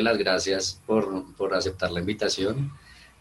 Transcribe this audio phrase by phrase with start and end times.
[0.00, 2.72] darle las gracias por, por aceptar la invitación.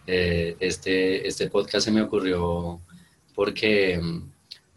[0.07, 2.82] Eh, este, este podcast se me ocurrió
[3.36, 4.02] porque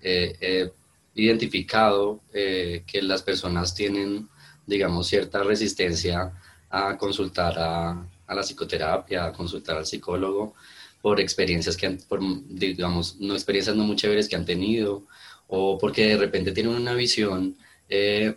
[0.02, 0.72] eh, he
[1.14, 4.28] identificado eh, que las personas tienen,
[4.66, 6.32] digamos, cierta resistencia
[6.70, 10.54] a consultar a, a, la psicoterapia, a consultar al psicólogo
[11.00, 15.04] por experiencias que han, por, digamos, no experiencias no muy chéveres que han tenido
[15.48, 17.56] o porque de repente tienen una visión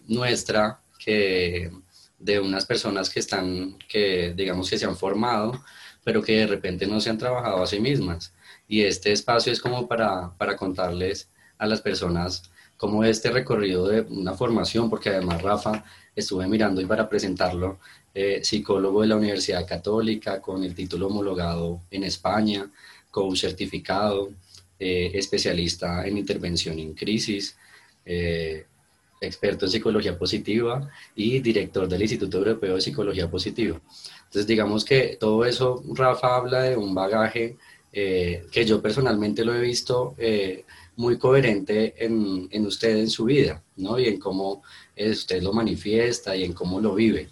[0.07, 1.71] nuestra que
[2.25, 5.63] de unas personas que están, que digamos que se han formado,
[6.03, 8.33] pero que de repente no se han trabajado a sí mismas.
[8.67, 14.01] Y este espacio es como para, para contarles a las personas cómo este recorrido de
[14.01, 15.85] una formación, porque además Rafa
[16.15, 17.79] estuve mirando y para presentarlo,
[18.13, 22.71] eh, psicólogo de la Universidad Católica con el título homologado en España,
[23.11, 24.31] coach certificado,
[24.79, 27.55] eh, especialista en intervención en crisis,
[28.05, 28.65] eh,
[29.21, 33.79] experto en psicología positiva y director del Instituto Europeo de Psicología Positiva.
[34.25, 37.57] Entonces, digamos que todo eso, Rafa habla de un bagaje
[37.97, 40.65] eh, que yo personalmente lo he visto eh,
[40.97, 43.97] muy coherente en, en, usted, en su vida, ¿no?
[43.97, 44.63] Y en cómo
[44.97, 47.29] usted lo manifiesta y en cómo lo vive.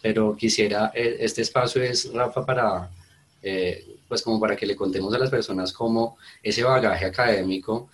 [0.00, 2.90] Pero quisiera, eh, este espacio es, Rafa, para,
[4.08, 7.90] pues como para que le contemos a las personas cómo ese bagaje académico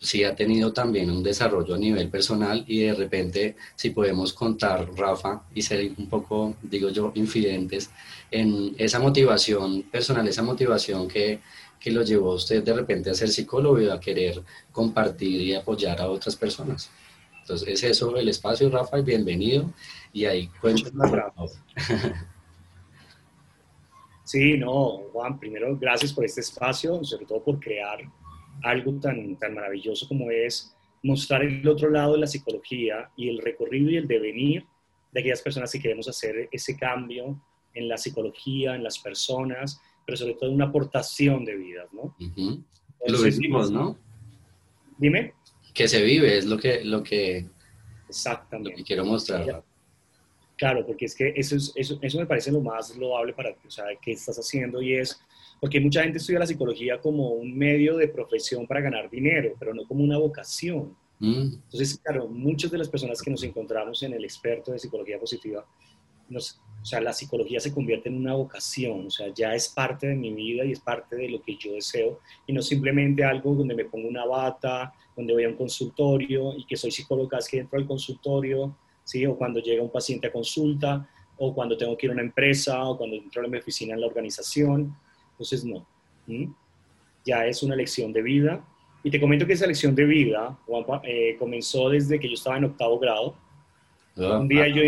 [0.00, 4.88] sí ha tenido también un desarrollo a nivel personal y de repente si podemos contar,
[4.96, 7.90] Rafa, y ser un poco, digo yo, infidentes
[8.30, 11.40] en esa motivación personal, esa motivación que,
[11.78, 15.54] que lo llevó a usted de repente a ser psicólogo y a querer compartir y
[15.54, 16.90] apoyar a otras personas.
[17.42, 19.70] Entonces, es eso el espacio, Rafa, y bienvenido.
[20.12, 21.52] Y ahí cuéntanos.
[24.30, 27.98] Sí, no, Juan, primero gracias por este espacio, sobre todo por crear
[28.62, 33.38] algo tan, tan maravilloso como es mostrar el otro lado de la psicología y el
[33.38, 34.64] recorrido y el devenir
[35.12, 37.40] de aquellas personas que queremos hacer ese cambio
[37.74, 42.14] en la psicología, en las personas, pero sobre todo una aportación de vidas, ¿no?
[43.06, 43.96] lo vivimos, ¿no?
[44.98, 45.34] Dime.
[45.72, 47.46] Que se vive, es lo que, lo que,
[48.10, 48.70] Exactamente.
[48.70, 49.64] Lo que quiero mostrar.
[50.56, 53.70] Claro, porque es que eso, es, eso, eso me parece lo más loable para o
[53.70, 55.18] sea, que estás haciendo y es
[55.60, 59.74] porque mucha gente estudia la psicología como un medio de profesión para ganar dinero, pero
[59.74, 60.96] no como una vocación.
[61.18, 61.52] Mm.
[61.64, 65.66] Entonces, claro, muchas de las personas que nos encontramos en el experto de psicología positiva,
[66.30, 70.06] nos, o sea, la psicología se convierte en una vocación, o sea, ya es parte
[70.06, 73.54] de mi vida y es parte de lo que yo deseo, y no simplemente algo
[73.54, 77.48] donde me pongo una bata, donde voy a un consultorio y que soy psicóloga, es
[77.48, 79.26] que dentro del consultorio, ¿sí?
[79.26, 81.06] o cuando llega un paciente a consulta,
[81.36, 84.00] o cuando tengo que ir a una empresa, o cuando entro a mi oficina en
[84.00, 84.94] la organización.
[85.40, 85.86] Entonces, no.
[87.24, 88.62] Ya es una lección de vida.
[89.02, 90.58] Y te comento que esa lección de vida,
[91.02, 93.34] eh, comenzó desde que yo estaba en octavo grado.
[94.18, 94.82] Ah, un día yo,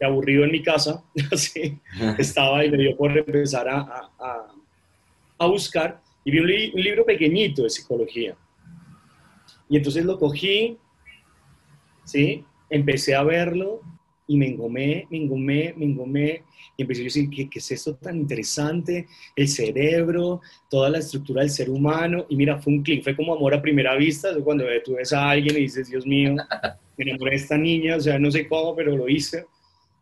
[0.00, 1.02] aburrido en mi casa,
[1.32, 1.80] así,
[2.18, 4.54] estaba y me dio por empezar a, a,
[5.38, 8.36] a buscar y vi un, un, libro pequeñito de psicología.
[9.68, 10.78] Y entonces lo cogí,
[12.04, 12.44] ¿sí?
[12.70, 13.80] Empecé a verlo
[14.26, 16.42] y me engomé, me engomé, me engomé,
[16.76, 19.06] y empecé a decir, ¿qué, ¿qué, es esto tan interesante?
[19.36, 20.40] El cerebro,
[20.70, 23.62] toda la estructura del ser humano, y mira, fue un clic, fue como amor a
[23.62, 26.36] primera vista, cuando tú ves a alguien y dices, Dios mío,
[26.96, 29.46] me enamoré de esta niña, o sea, no sé cómo, pero lo hice.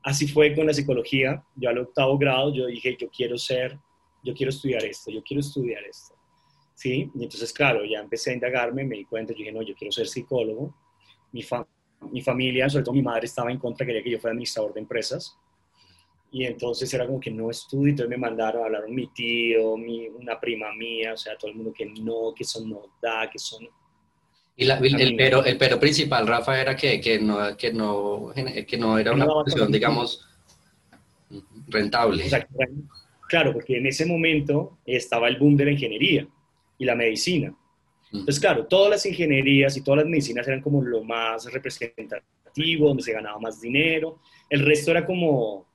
[0.03, 3.79] Así fue con la psicología, yo al octavo grado, yo dije, yo quiero ser,
[4.25, 6.15] yo quiero estudiar esto, yo quiero estudiar esto.
[6.75, 7.11] ¿Sí?
[7.15, 9.93] Y entonces, claro, ya empecé a indagarme, me di cuenta, yo dije, no, yo quiero
[9.93, 10.75] ser psicólogo.
[11.31, 11.67] Mi, fa
[12.11, 14.81] mi familia, sobre todo mi madre, estaba en contra, quería que yo fuera administrador de
[14.81, 15.37] empresas.
[16.31, 20.41] Y entonces era como que no estudio, entonces me mandaron, hablaron mi tío, mi, una
[20.41, 23.69] prima mía, o sea, todo el mundo que no, que eso no da, que son...
[24.57, 28.33] Y el, pero, el pero principal, Rafa, era que, que, no, que, no,
[28.67, 30.27] que no era una profesión, digamos,
[31.69, 32.25] rentable.
[33.29, 36.27] claro, porque en ese momento estaba el boom de la ingeniería
[36.79, 37.55] y la medicina.
[38.13, 43.03] Entonces, claro, todas las ingenierías y todas las medicinas eran como lo más representativo, donde
[43.03, 44.21] se ganaba más dinero.
[44.51, 45.67] El resto era como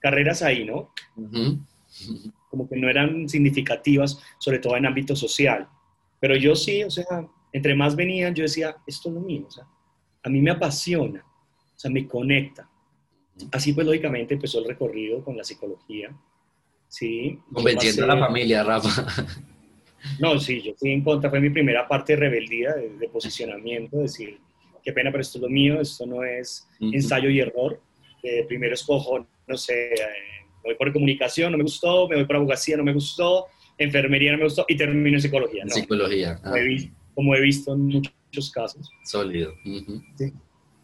[0.00, 0.92] carreras ahí, ¿no?
[2.50, 5.68] Como que no eran significativas, sobre todo en ámbito social.
[6.20, 9.50] Pero yo sí, o sea, entre más venían, yo decía, esto es lo mío, o
[9.50, 9.66] sea,
[10.22, 12.68] a mí me apasiona, o sea, me conecta.
[13.52, 16.16] Así pues, lógicamente, empezó el recorrido con la psicología.
[16.88, 17.38] Sí.
[17.52, 19.06] Convenciendo a la familia, Rafa.
[20.18, 24.38] No, sí, yo fui en contra, fue mi primera parte de rebeldía, de, posicionamiento, decir,
[24.82, 27.80] qué pena, pero esto es lo mío, esto no es ensayo y error.
[28.48, 29.98] primero escojo, no sé, eh,
[30.62, 33.46] me voy por comunicación, no me gustó, me voy por abogacía, no me gustó,
[33.78, 35.64] enfermería no me gustó y termino en psicología.
[35.64, 35.70] ¿no?
[35.70, 36.40] Psicología.
[37.14, 38.90] Como, he, visto en muchos casos.
[39.04, 39.54] Sólido.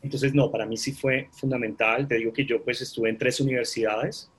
[0.03, 2.09] Entonces, no, para mí sí fue fundamental.
[2.09, 4.32] Te digo que yo pues estuve en tres universidades.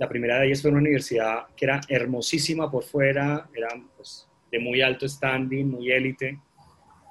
[0.00, 4.58] La primera de ellas fue una universidad que era hermosísima por fuera, era pues, de
[4.58, 6.40] muy alto standing, muy élite,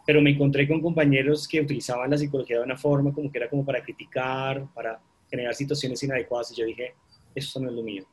[0.07, 3.47] pero me encontré con compañeros que utilizaban la psicología de una forma como que era
[3.47, 4.99] como para criticar, para
[5.29, 6.95] generar situaciones inadecuadas y yo dije,
[7.35, 8.07] eso no es lo mío,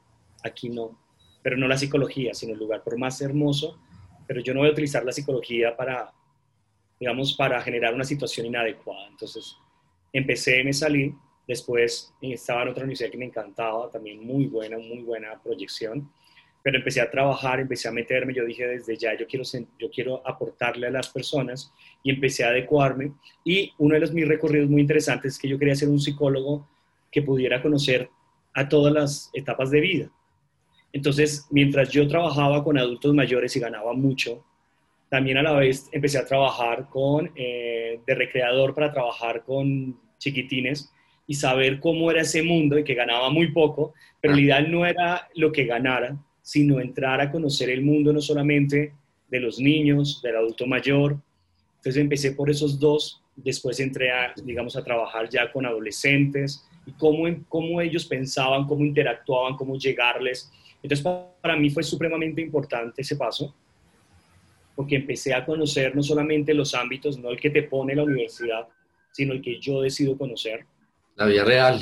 [0.44, 0.90] aquí no,
[1.42, 3.80] pero no la psicología, sino el lugar, por más hermoso,
[4.26, 6.12] pero yo no voy a utilizar la psicología para,
[7.00, 9.08] digamos, para generar una situación inadecuada.
[9.08, 9.56] Entonces,
[10.12, 11.14] empecé, me salí,
[11.46, 16.10] después estaba en otra universidad que me encantaba, también muy buena, muy buena proyección,
[16.62, 19.44] pero empecé a trabajar, empecé a meterme, yo dije desde ya, yo quiero,
[19.78, 21.72] yo quiero aportarle a las personas
[22.02, 23.12] y empecé a adecuarme.
[23.44, 26.68] Y uno de los mis recorridos muy interesantes es que yo quería ser un psicólogo
[27.12, 28.10] que pudiera conocer
[28.52, 30.10] a todas las etapas de vida.
[30.92, 34.44] Entonces, mientras yo trabajaba con adultos mayores y ganaba mucho,
[35.08, 40.92] también a la vez empecé a trabajar con, eh, de recreador para trabajar con chiquitines
[41.26, 44.86] y saber cómo era ese mundo y que ganaba muy poco, pero la idea no
[44.86, 48.92] era lo que ganara, sino entrar a conocer el mundo no solamente
[49.28, 51.16] de los niños, del adulto mayor.
[51.76, 56.92] Entonces empecé por esos dos, después entré a, digamos, a trabajar ya con adolescentes y
[56.92, 60.50] cómo, cómo ellos pensaban, cómo interactuaban, cómo llegarles.
[60.82, 61.04] Entonces
[61.40, 63.54] para mí fue supremamente importante ese paso
[64.76, 68.68] porque empecé a conocer no solamente los ámbitos, no el que te pone la universidad,
[69.10, 70.66] sino el que yo decido conocer.
[71.16, 71.80] La vida real.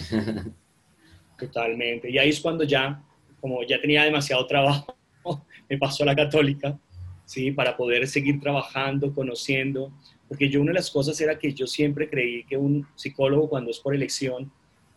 [1.39, 2.11] Totalmente.
[2.11, 3.03] Y ahí es cuando ya,
[3.41, 4.97] como ya tenía demasiado trabajo,
[5.69, 6.79] me pasó a la católica,
[7.25, 7.51] ¿sí?
[7.51, 9.93] Para poder seguir trabajando, conociendo,
[10.29, 13.71] porque yo una de las cosas era que yo siempre creí que un psicólogo cuando
[13.71, 14.51] es por elección,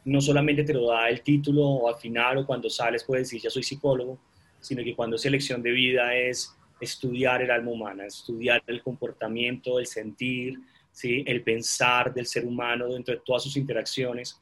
[0.06, 3.42] no solamente te lo da el título o al final o cuando sales puedes decir
[3.42, 4.18] ya soy psicólogo,
[4.60, 9.80] sino que cuando es elección de vida es estudiar el alma humana, estudiar el comportamiento,
[9.80, 10.60] el sentir,
[10.98, 11.24] ¿sí?
[11.28, 14.42] el pensar del ser humano dentro de todas sus interacciones.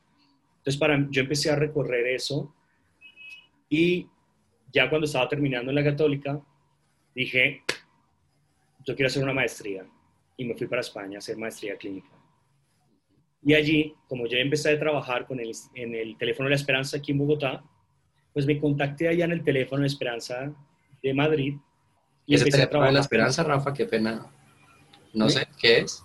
[0.60, 2.56] Entonces, para, yo empecé a recorrer eso
[3.68, 4.08] y
[4.72, 6.42] ya cuando estaba terminando en la católica,
[7.14, 7.62] dije,
[8.86, 9.86] yo quiero hacer una maestría
[10.38, 12.08] y me fui para España a hacer maestría clínica.
[13.44, 16.98] Y allí, como ya empecé a trabajar con el, en el teléfono de la Esperanza
[16.98, 17.66] aquí en Bogotá,
[18.32, 20.56] pues me contacté allá en el teléfono de Esperanza
[21.04, 21.56] de Madrid
[22.26, 24.26] y ese teléfono de la esperanza, Rafa, qué pena.
[25.14, 26.05] No sé, ¿qué es?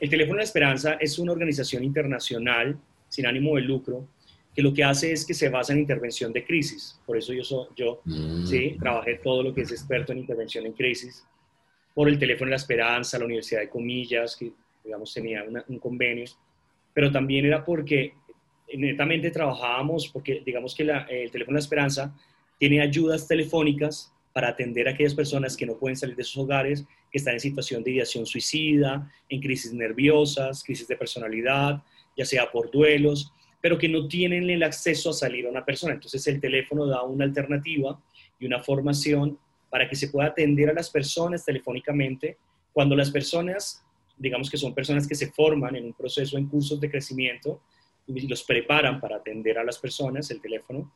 [0.00, 4.08] El teléfono de la esperanza es una organización internacional sin ánimo de lucro
[4.54, 6.98] que lo que hace es que se basa en intervención de crisis.
[7.06, 8.46] Por eso yo, soy, yo mm.
[8.46, 11.24] sí, trabajé todo lo que es experto en intervención en crisis.
[11.94, 14.50] Por el teléfono de la esperanza, la Universidad de Comillas, que
[14.82, 16.24] digamos tenía un convenio.
[16.94, 18.14] Pero también era porque
[18.72, 22.16] netamente trabajábamos, porque digamos que el teléfono de la esperanza
[22.58, 26.86] tiene ayudas telefónicas para atender a aquellas personas que no pueden salir de sus hogares,
[27.10, 31.82] que están en situación de ideación suicida, en crisis nerviosas, crisis de personalidad,
[32.16, 35.94] ya sea por duelos, pero que no tienen el acceso a salir a una persona.
[35.94, 38.00] Entonces el teléfono da una alternativa
[38.38, 42.38] y una formación para que se pueda atender a las personas telefónicamente
[42.72, 43.84] cuando las personas,
[44.16, 47.60] digamos que son personas que se forman en un proceso en cursos de crecimiento
[48.06, 50.92] y los preparan para atender a las personas, el teléfono.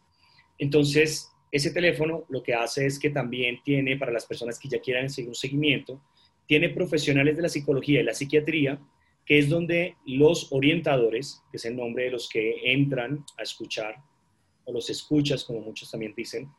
[0.58, 4.80] Entonces, ese teléfono lo que hace es que también tiene, para las personas que ya
[4.80, 6.02] quieran seguir un seguimiento,
[6.46, 8.80] tiene profesionales de la psicología y la psiquiatría,
[9.24, 13.94] que es donde los orientadores, que es el nombre de los que entran a escuchar,
[14.64, 16.50] o los escuchas, como muchos también dicen,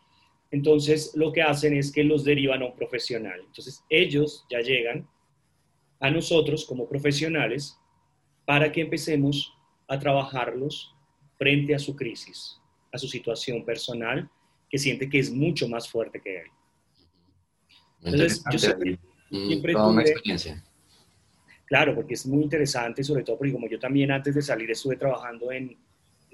[0.50, 3.42] entonces lo que hacen es que los derivan a un profesional.
[3.48, 5.10] Entonces ellos ya llegan
[6.00, 7.78] a nosotros como profesionales
[8.46, 9.54] para que empecemos
[9.90, 10.96] a trabajarlos
[11.38, 12.62] frente a su crisis,
[12.94, 14.32] a su situación personal
[14.70, 16.48] que siente que es mucho más fuerte que él.
[18.04, 20.64] Entonces, yo siempre, una experiencia.
[21.66, 24.98] Claro, porque es muy interesante, sobre todo porque como yo también antes de salir estuve
[24.98, 25.76] trabajando en,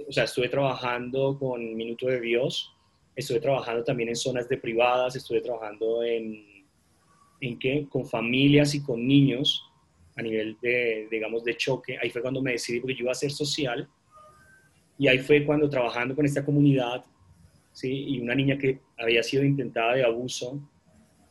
[0.08, 2.74] o sea, estuve trabajando con Minuto de Dios,
[3.16, 6.66] estuve trabajando también en zonas de privadas, estuve trabajando en,
[7.40, 7.88] ¿en qué?
[7.90, 9.64] Con familias y con niños
[10.18, 11.98] a nivel de, digamos, de choque.
[12.02, 13.90] Ahí fue cuando me decidí, porque yo iba a ser social,
[14.98, 17.06] y ahí fue cuando trabajando con esta comunidad
[17.74, 17.92] ¿sí?
[17.92, 20.60] y una niña que había sido intentada de abuso,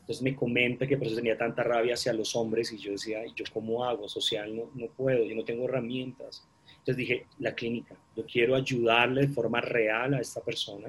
[0.01, 3.21] entonces me comenta que por eso tenía tanta rabia hacia los hombres y yo decía,
[3.37, 4.09] ¿yo cómo hago?
[4.09, 6.45] Social no, no puedo, yo no tengo herramientas.
[6.67, 10.89] Entonces dije, la clínica, yo quiero ayudarle de forma real a esta persona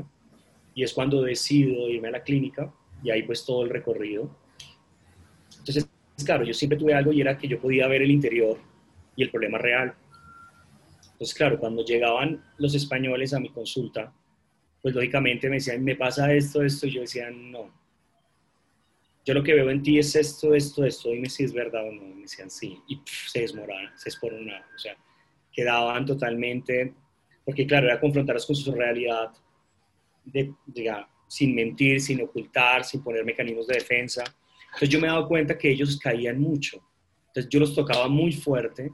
[0.74, 4.36] y es cuando decido irme a la clínica y ahí pues todo el recorrido.
[5.60, 5.88] Entonces,
[6.26, 8.58] claro, yo siempre tuve algo y era que yo podía ver el interior
[9.16, 9.94] y el problema real.
[11.12, 14.12] Entonces, claro, cuando llegaban los españoles a mi consulta,
[14.82, 17.72] pues lógicamente me decían, me pasa esto, esto, y yo decía, no.
[19.24, 21.92] Yo lo que veo en ti es esto, esto, esto, dime si es verdad o
[21.92, 22.16] no.
[22.16, 24.98] me decían, sí, y se desmoraba, se una, o sea,
[25.52, 26.96] quedaban totalmente,
[27.46, 29.32] porque claro, era confrontarlos con su realidad,
[30.26, 30.54] de,
[31.28, 34.24] sin mentir, sin ocultar, sin poner mecanismos de defensa.
[34.66, 36.82] Entonces yo me he dado cuenta que ellos caían mucho.
[37.28, 38.92] Entonces yo los tocaba muy fuerte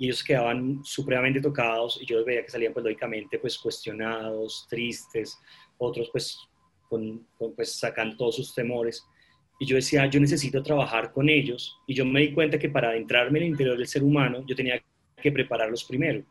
[0.00, 5.38] y ellos quedaban supremamente tocados y yo veía que salían pues lógicamente pues cuestionados, tristes,
[5.76, 6.38] otros pues,
[6.88, 9.06] con, pues sacando todos sus temores.
[9.58, 12.88] Y yo decía, yo necesito trabajar con ellos y yo me di cuenta que para
[12.88, 14.82] adentrarme en el interior del ser humano yo tenía
[15.20, 16.24] que prepararlos primero.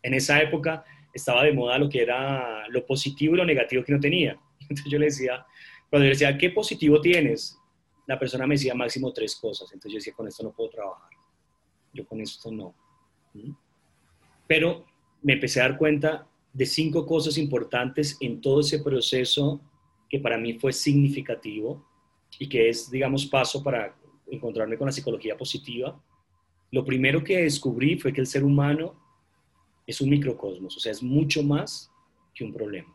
[0.00, 3.92] En esa época estaba de moda lo que era lo positivo y lo negativo que
[3.92, 4.38] no tenía.
[4.60, 5.44] Entonces yo le decía,
[5.90, 7.58] cuando le decía, ¿qué positivo tienes?
[8.06, 9.68] La persona me decía máximo tres cosas.
[9.72, 11.10] Entonces yo decía, con esto no puedo trabajar.
[11.92, 12.83] Yo con esto no.
[14.46, 14.84] Pero
[15.22, 19.60] me empecé a dar cuenta de cinco cosas importantes en todo ese proceso
[20.08, 21.84] que para mí fue significativo
[22.38, 26.00] y que es, digamos, paso para encontrarme con la psicología positiva.
[26.70, 28.94] Lo primero que descubrí fue que el ser humano
[29.86, 31.90] es un microcosmos, o sea, es mucho más
[32.34, 32.94] que un problema.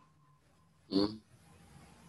[0.89, 1.19] Mm.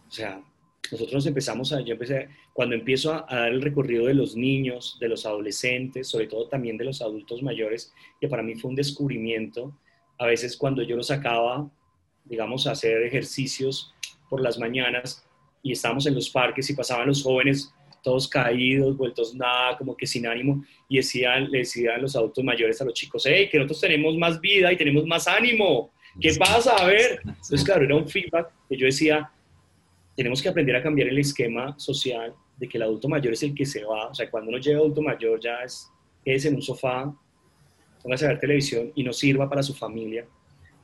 [0.07, 0.43] O sea,
[0.91, 5.09] nosotros empezamos a, yo empecé, cuando empiezo a, dar el recorrido de los niños, de
[5.09, 9.77] los adolescentes, sobre todo también de los adultos mayores, que para mí fue un descubrimiento,
[10.17, 11.69] a veces cuando yo los sacaba,
[12.25, 13.93] digamos, a hacer ejercicios
[14.29, 15.25] por las mañanas
[15.63, 17.73] y estábamos en los parques y pasaban los jóvenes
[18.03, 22.81] todos caídos, vueltos nada, como que sin ánimo, y decían, le decían los adultos mayores
[22.81, 26.75] a los chicos, hey, que nosotros tenemos más vida y tenemos más ánimo, ¿qué pasa?
[26.77, 29.31] A ver, entonces claro, era un feedback que yo decía,
[30.15, 33.55] tenemos que aprender a cambiar el esquema social de que el adulto mayor es el
[33.55, 35.89] que se va, o sea, cuando uno llega adulto mayor ya es,
[36.25, 37.13] es en un sofá,
[38.03, 40.27] póngase a ver televisión y no sirva para su familia,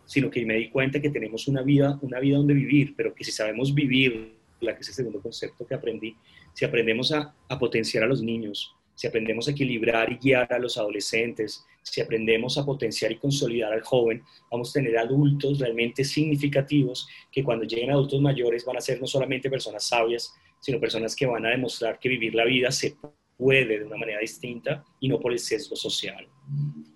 [0.06, 3.24] sino que me di cuenta que tenemos una vida, una vida donde vivir, pero que
[3.24, 6.16] si sabemos vivir, la que es el segundo concepto que aprendí,
[6.54, 10.58] si aprendemos a, a potenciar a los niños, si aprendemos a equilibrar y guiar a
[10.58, 16.04] los adolescentes, si aprendemos a potenciar y consolidar al joven, vamos a tener adultos realmente
[16.04, 21.16] significativos que cuando lleguen adultos mayores van a ser no solamente personas sabias, sino personas
[21.16, 22.98] que van a demostrar que vivir la vida se
[23.38, 26.28] puede de una manera distinta y no por el sesgo social.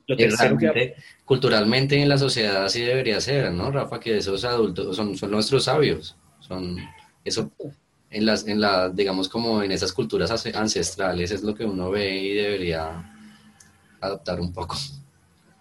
[0.08, 0.18] Lo
[1.24, 4.00] culturalmente en la sociedad así debería ser, ¿no, Rafa?
[4.00, 6.78] Que esos adultos son, son nuestros sabios, son
[7.24, 7.52] eso
[8.12, 12.20] en las, en la, digamos como en esas culturas ancestrales es lo que uno ve
[12.20, 13.12] y debería
[14.02, 14.76] adaptar un poco.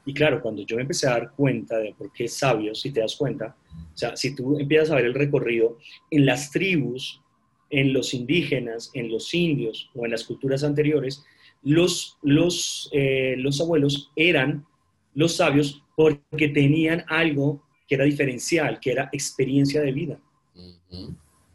[0.05, 3.01] Y claro, cuando yo me empecé a dar cuenta de por qué sabios, si te
[3.01, 3.57] das cuenta,
[3.95, 5.79] o sea, si tú empiezas a ver el recorrido,
[6.11, 7.21] en las tribus,
[7.69, 11.23] en los indígenas, en los indios o en las culturas anteriores,
[11.63, 14.67] los, los, eh, los abuelos eran
[15.15, 20.19] los sabios porque tenían algo que era diferencial, que era experiencia de vida.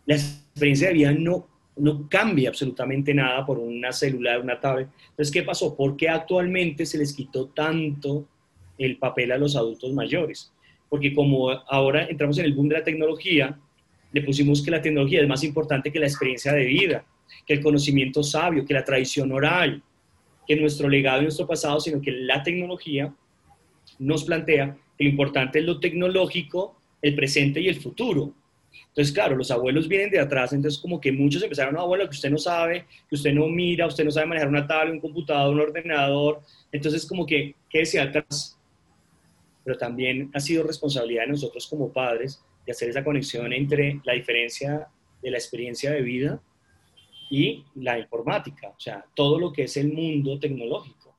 [0.05, 1.47] La experiencia de vida no
[1.77, 4.87] no cambia absolutamente nada por una célula de una tablet.
[5.09, 5.75] Entonces, ¿qué pasó?
[5.75, 8.25] ¿Por qué actualmente se les quitó tanto
[8.77, 10.51] el papel a los adultos mayores?
[10.89, 13.57] Porque como ahora entramos en el boom de la tecnología,
[14.11, 17.05] le pusimos que la tecnología es más importante que la experiencia de vida,
[17.45, 19.83] que el conocimiento sabio, que la tradición oral,
[20.47, 23.13] que nuestro legado y nuestro pasado, sino que la tecnología
[23.99, 28.31] nos plantea que lo importante es lo tecnológico, el presente y el futuro.
[28.87, 32.15] Entonces, claro, los abuelos vienen de atrás, entonces como que muchos empezaron, no, abuelo, que
[32.15, 35.53] usted no sabe, que usted no mira, usted no sabe manejar una tablet, un computador,
[35.53, 36.41] un ordenador,
[36.71, 38.57] entonces como que quédese atrás.
[39.63, 44.13] Pero también ha sido responsabilidad de nosotros como padres de hacer esa conexión entre la
[44.13, 44.87] diferencia
[45.21, 46.41] de la experiencia de vida
[47.29, 51.15] y la informática, o sea, todo lo que es el mundo tecnológico,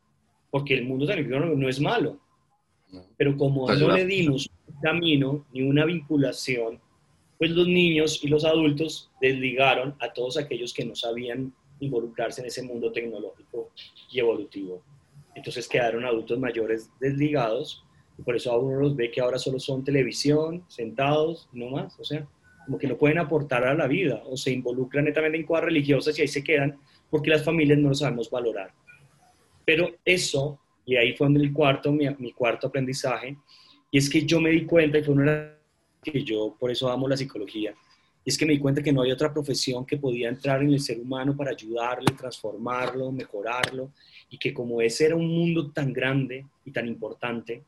[0.50, 2.20] porque el mundo tecnológico no es malo,
[3.16, 6.80] pero como no le dimos un camino ni una vinculación
[7.38, 12.46] pues los niños y los adultos desligaron a todos aquellos que no sabían involucrarse en
[12.46, 13.70] ese mundo tecnológico
[14.10, 14.82] y evolutivo.
[15.34, 17.86] Entonces quedaron adultos mayores desligados
[18.24, 22.04] por eso a uno los ve que ahora solo son televisión, sentados, no más, o
[22.04, 22.26] sea,
[22.64, 26.18] como que no pueden aportar a la vida o se involucran netamente en cosas religiosas
[26.18, 26.78] y ahí se quedan
[27.10, 28.72] porque las familias no lo sabemos valorar.
[29.64, 33.36] Pero eso, y ahí fue el cuarto, mi, cuarto aprendizaje,
[33.90, 35.55] y es que yo me di cuenta, y fue una
[36.12, 37.74] que yo por eso amo la psicología,
[38.24, 40.80] es que me di cuenta que no hay otra profesión que podía entrar en el
[40.80, 43.92] ser humano para ayudarle, transformarlo, mejorarlo,
[44.28, 47.62] y que como ese era un mundo tan grande y tan importante,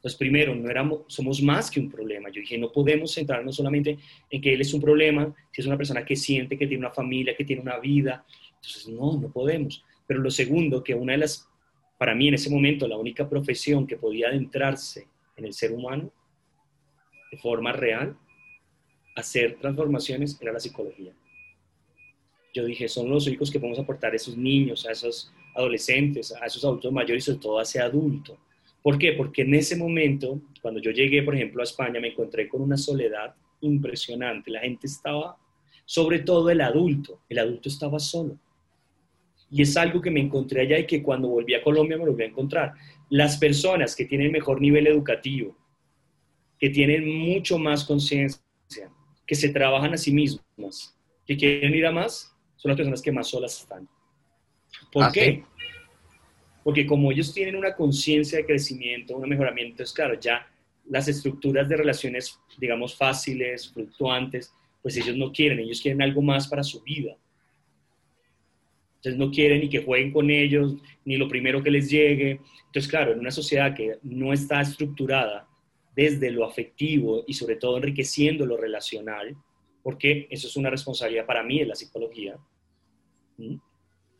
[0.00, 2.30] pues primero, no éramos, somos más que un problema.
[2.30, 3.98] Yo dije, no podemos centrarnos solamente
[4.30, 6.94] en que él es un problema, si es una persona que siente, que tiene una
[6.94, 8.24] familia, que tiene una vida.
[8.54, 9.84] Entonces, no, no podemos.
[10.06, 11.48] Pero lo segundo, que una de las,
[11.98, 16.10] para mí en ese momento, la única profesión que podía adentrarse en el ser humano
[17.30, 18.16] de forma real,
[19.14, 21.12] hacer transformaciones era la psicología.
[22.54, 26.46] Yo dije, son los únicos que podemos aportar a esos niños, a esos adolescentes, a
[26.46, 28.38] esos adultos mayores y sobre todo a ese adulto.
[28.82, 29.12] ¿Por qué?
[29.12, 32.76] Porque en ese momento, cuando yo llegué, por ejemplo, a España, me encontré con una
[32.76, 34.50] soledad impresionante.
[34.50, 35.36] La gente estaba,
[35.84, 38.38] sobre todo el adulto, el adulto estaba solo.
[39.50, 42.12] Y es algo que me encontré allá y que cuando volví a Colombia me lo
[42.12, 42.74] volví a encontrar.
[43.10, 45.56] Las personas que tienen mejor nivel educativo,
[46.58, 48.42] que tienen mucho más conciencia,
[49.26, 50.96] que se trabajan a sí mismas,
[51.26, 53.88] que quieren ir a más, son las personas que más solas están.
[54.92, 55.44] ¿Por ah, qué?
[56.64, 60.46] Porque como ellos tienen una conciencia de crecimiento, un mejoramiento, es claro, ya
[60.88, 66.48] las estructuras de relaciones, digamos, fáciles, fluctuantes, pues ellos no quieren, ellos quieren algo más
[66.48, 67.16] para su vida.
[68.96, 72.40] Entonces no quieren ni que jueguen con ellos, ni lo primero que les llegue.
[72.66, 75.45] Entonces, claro, en una sociedad que no está estructurada
[75.96, 79.34] desde lo afectivo y sobre todo enriqueciendo lo relacional,
[79.82, 82.36] porque eso es una responsabilidad para mí en la psicología,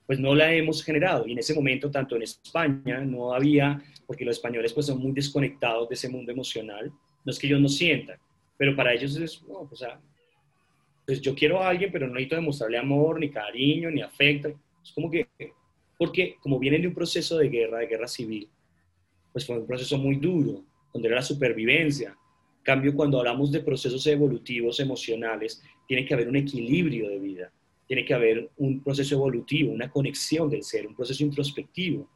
[0.06, 1.26] pues no la hemos generado.
[1.26, 5.12] Y en ese momento, tanto en España, no había, porque los españoles pues son muy
[5.12, 6.90] desconectados de ese mundo emocional,
[7.24, 8.18] no es que ellos no sientan,
[8.56, 9.84] pero para ellos es, no, pues,
[11.04, 14.48] pues yo quiero a alguien, pero no necesito demostrarle amor, ni cariño, ni afecto.
[14.82, 15.28] Es como que,
[15.98, 18.48] porque como vienen de un proceso de guerra, de guerra civil,
[19.32, 20.64] pues fue un proceso muy duro,
[20.96, 22.08] donde era la supervivencia.
[22.10, 27.52] En cambio, cuando hablamos de procesos evolutivos emocionales, tiene que haber un equilibrio de vida,
[27.86, 32.08] tiene que haber un proceso evolutivo, una conexión del ser, un proceso introspectivo.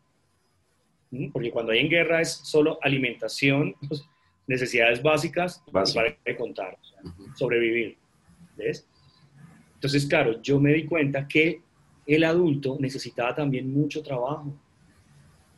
[1.10, 1.30] ¿Mm?
[1.30, 4.02] Porque cuando hay en guerra es solo alimentación, pues,
[4.46, 6.76] necesidades básicas para contar,
[7.36, 7.96] sobrevivir.
[8.56, 8.88] ¿Ves?
[9.74, 11.62] Entonces, claro, yo me di cuenta que
[12.06, 14.52] el adulto necesitaba también mucho trabajo.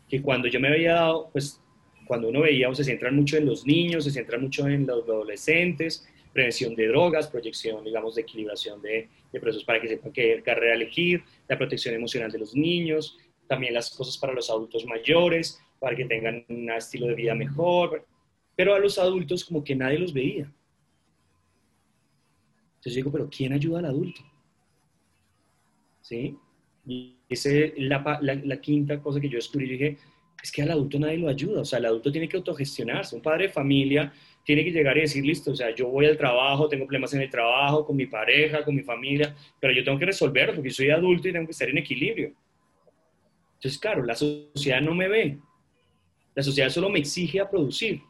[0.09, 1.62] Que cuando yo me había dado, pues
[2.07, 6.07] cuando uno veía se centran mucho en los niños, se centran mucho en los adolescentes,
[6.33, 10.75] prevención de drogas, proyección, digamos, de equilibración de, de procesos para que sepan qué carrera
[10.75, 15.95] elegir, la protección emocional de los niños, también las cosas para los adultos mayores, para
[15.97, 18.07] que tengan un estilo de vida mejor,
[18.57, 20.51] pero a los adultos como que nadie los veía.
[22.77, 24.23] Entonces digo, pero ¿quién ayuda al adulto?
[26.03, 26.37] ¿sí?
[26.85, 29.99] Y esa es la, quinta cosa que yo descubrí, dije,
[30.42, 33.22] es que al adulto nadie lo ayuda, o sea, el adulto tiene que autogestionarse, un
[33.22, 34.12] padre de familia
[34.44, 37.22] tiene que llegar y decir, listo, o sea, yo voy al trabajo, tengo problemas en
[37.22, 40.90] el trabajo, con mi pareja, con mi familia, pero yo tengo que resolverlo porque soy
[40.90, 42.33] adulto y tengo que estar en equilibrio.
[43.55, 45.38] Entonces, claro, la sociedad no me ve,
[46.35, 48.00] la sociedad solo me exige a producir.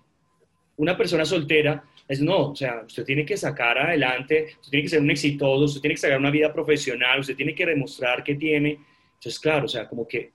[0.77, 4.89] Una persona soltera es no, o sea, usted tiene que sacar adelante, usted tiene que
[4.89, 8.37] ser un exitoso, usted tiene que sacar una vida profesional, usted tiene que demostrar que
[8.37, 8.79] tiene.
[9.15, 10.33] Entonces, claro, o sea, como que,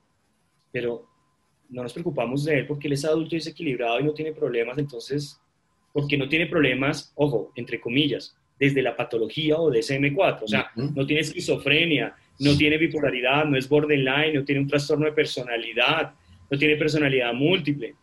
[0.72, 1.07] pero
[1.70, 4.32] no nos preocupamos de él porque él es adulto y es equilibrado y no tiene
[4.32, 5.40] problemas, entonces,
[5.94, 10.72] porque no tiene problemas, ojo, entre comillas, desde la patología o de SM4, o sea,
[10.76, 16.14] no tiene esquizofrenia, no tiene bipolaridad, no es borderline, no tiene un trastorno de personalidad,
[16.50, 17.96] no tiene personalidad múltiple.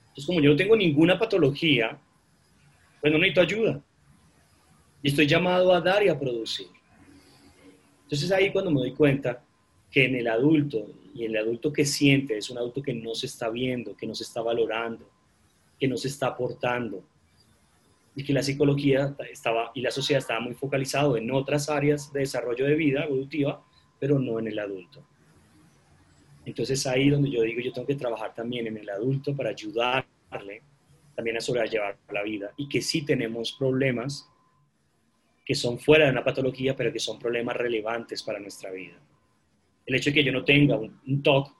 [0.00, 1.98] Entonces, como yo no tengo ninguna patología,
[3.00, 3.80] pues no necesito ayuda.
[5.02, 6.66] Y estoy llamado a dar y a producir.
[8.04, 9.44] Entonces ahí cuando me doy cuenta
[9.90, 10.86] que en el adulto,
[11.18, 14.14] y el adulto que siente, es un adulto que no se está viendo, que no
[14.14, 15.10] se está valorando,
[15.76, 17.02] que no se está aportando,
[18.14, 22.20] y que la psicología estaba, y la sociedad estaba muy focalizado en otras áreas de
[22.20, 23.64] desarrollo de vida evolutiva,
[23.98, 25.04] pero no en el adulto.
[26.44, 30.62] Entonces ahí donde yo digo, yo tengo que trabajar también en el adulto para ayudarle
[31.16, 34.30] también a sobrellevar la vida y que sí tenemos problemas
[35.44, 38.94] que son fuera de una patología, pero que son problemas relevantes para nuestra vida.
[39.88, 41.50] El hecho de que yo no tenga un, TOC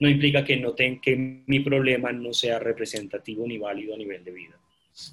[0.00, 4.32] no implica que, no que mi problema no sea representativo ni válido a nivel de
[4.32, 4.58] vida.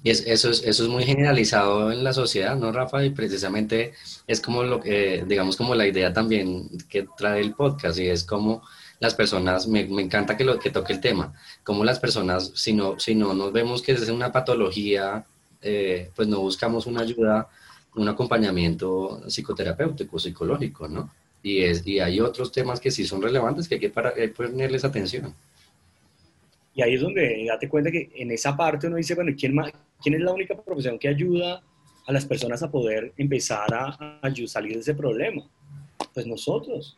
[0.02, 3.04] Y eso, es, eso es muy generalizado en la sociedad, ¿no, Rafa?
[3.04, 3.92] Y precisamente
[4.26, 8.24] es como lo que, digamos, como la idea también que trae el podcast, y es
[8.24, 8.62] como
[8.98, 12.98] las personas, me, encanta que, lo, que toque el tema, como las personas, si no,
[12.98, 15.24] si no nos vemos que es una patología,
[15.62, 17.48] eh, pues no buscamos una ayuda,
[17.94, 21.12] un acompañamiento psicoterapéutico, psicológico, ¿no?
[21.44, 24.82] Y, es, y hay otros temas que sí son relevantes que hay que para, ponerles
[24.82, 25.34] atención.
[26.74, 29.70] Y ahí es donde date cuenta que en esa parte uno dice, bueno, ¿quién, más,
[30.02, 31.62] ¿quién es la única profesión que ayuda
[32.06, 35.46] a las personas a poder empezar a, a salir de ese problema?
[36.14, 36.96] Pues nosotros.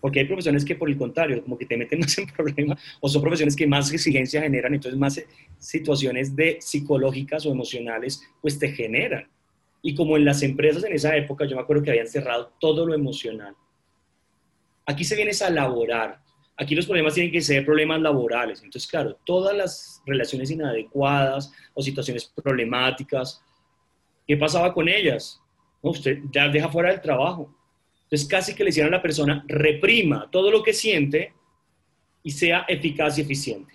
[0.00, 3.08] Porque hay profesiones que por el contrario, como que te meten más en problemas, o
[3.08, 5.26] son profesiones que más exigencia generan, entonces más eh,
[5.58, 9.26] situaciones de psicológicas o emocionales, pues te generan.
[9.82, 12.86] Y como en las empresas en esa época, yo me acuerdo que habían cerrado todo
[12.86, 13.54] lo emocional.
[14.86, 16.20] Aquí se viene a laborar.
[16.56, 18.62] Aquí los problemas tienen que ser problemas laborales.
[18.62, 23.42] Entonces, claro, todas las relaciones inadecuadas o situaciones problemáticas,
[24.26, 25.40] ¿qué pasaba con ellas?
[25.82, 27.54] No, usted ya deja fuera del trabajo
[28.10, 31.32] entonces casi que le hicieron a la persona reprima todo lo que siente
[32.24, 33.72] y sea eficaz y eficiente.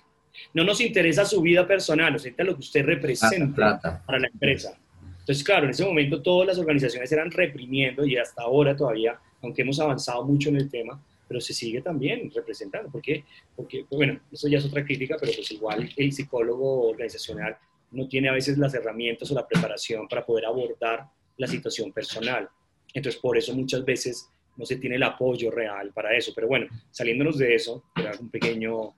[0.53, 4.77] No nos interesa su vida personal, nos interesa lo que usted representa para la empresa.
[5.25, 9.63] Entonces, claro, en ese momento todas las organizaciones eran reprimiendo y hasta ahora todavía, aunque
[9.63, 12.91] hemos avanzado mucho en el tema, pero se sigue también representando.
[12.91, 13.23] ¿Por qué?
[13.55, 17.57] Porque, pues, bueno, eso ya es otra crítica, pero pues igual el psicólogo organizacional
[17.89, 21.07] no tiene a veces las herramientas o la preparación para poder abordar
[21.37, 22.47] la situación personal.
[22.93, 26.33] Entonces, por eso muchas veces no se tiene el apoyo real para eso.
[26.35, 28.93] Pero bueno, saliéndonos de eso, era un pequeño,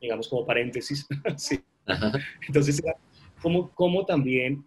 [0.00, 1.08] digamos, como paréntesis.
[1.36, 1.60] sí.
[2.46, 2.80] Entonces,
[3.42, 4.64] como, como también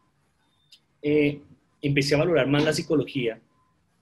[1.03, 1.41] eh,
[1.81, 3.39] empecé a valorar más la psicología,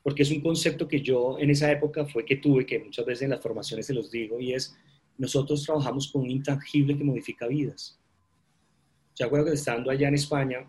[0.04, 3.24] porque es un concepto que yo en esa época fue que tuve, que muchas veces
[3.24, 4.78] en las formaciones se los digo, y es,
[5.18, 8.00] nosotros trabajamos con un intangible que modifica vidas.
[9.16, 10.66] Yo acuerdo que estando allá en España,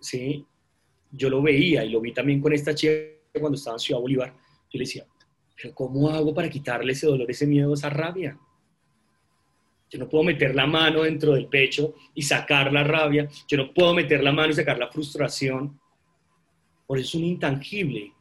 [0.00, 0.44] ¿sí?
[1.12, 2.94] yo lo veía y lo vi también con esta chica
[3.38, 4.34] cuando estaba en Ciudad Bolívar,
[4.70, 5.06] yo le decía,
[5.56, 8.38] pero ¿cómo hago para quitarle ese dolor, ese miedo, esa rabia?
[9.94, 13.28] Yo no puedo meter la mano dentro del pecho y sacar la rabia.
[13.46, 15.78] Yo no puedo meter la mano y sacar la frustración.
[16.84, 18.12] Por eso es un intangible.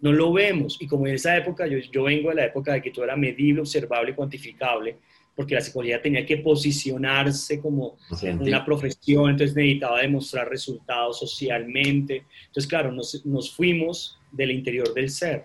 [0.00, 0.76] No lo vemos.
[0.80, 3.14] Y como en esa época, yo, yo vengo de la época de que todo era
[3.14, 4.96] medible, observable, cuantificable,
[5.36, 7.96] porque la psicología tenía que posicionarse como
[8.40, 12.24] una profesión, entonces necesitaba demostrar resultados socialmente.
[12.46, 15.44] Entonces, claro, nos, nos fuimos del interior del ser.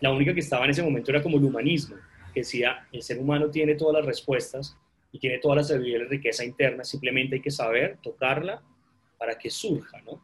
[0.00, 1.94] La única que estaba en ese momento era como el humanismo,
[2.32, 4.76] que decía, el ser humano tiene todas las respuestas
[5.12, 8.62] y tiene toda la sabiduría y la riqueza interna, simplemente hay que saber tocarla
[9.18, 10.20] para que surja, ¿no?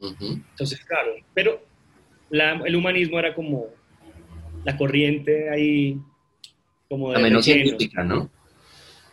[0.00, 1.60] Entonces, claro, pero
[2.30, 3.66] el humanismo era como
[4.64, 6.00] la corriente ahí,
[6.88, 7.16] como de...
[7.16, 8.30] La menos científica, ¿no?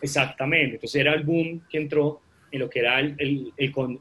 [0.00, 3.52] Exactamente, entonces era el boom que entró en lo que era el, el,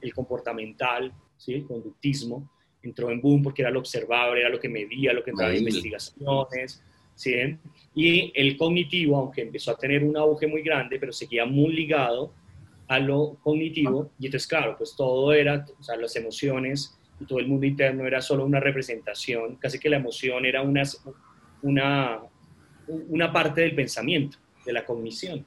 [0.01, 1.53] el comportamental, ¿sí?
[1.53, 2.49] el conductismo,
[2.81, 5.59] entró en boom porque era lo observable, era lo que medía, lo que entraba en
[5.59, 6.81] investigaciones,
[7.17, 7.57] ¿sí?
[7.93, 12.31] Y el cognitivo, aunque empezó a tener un auge muy grande, pero seguía muy ligado
[12.87, 17.39] a lo cognitivo, y entonces, claro, pues todo era, o sea, las emociones y todo
[17.39, 20.83] el mundo interno era solo una representación, casi que la emoción era una,
[21.63, 22.19] una,
[22.87, 25.45] una parte del pensamiento, de la cognición.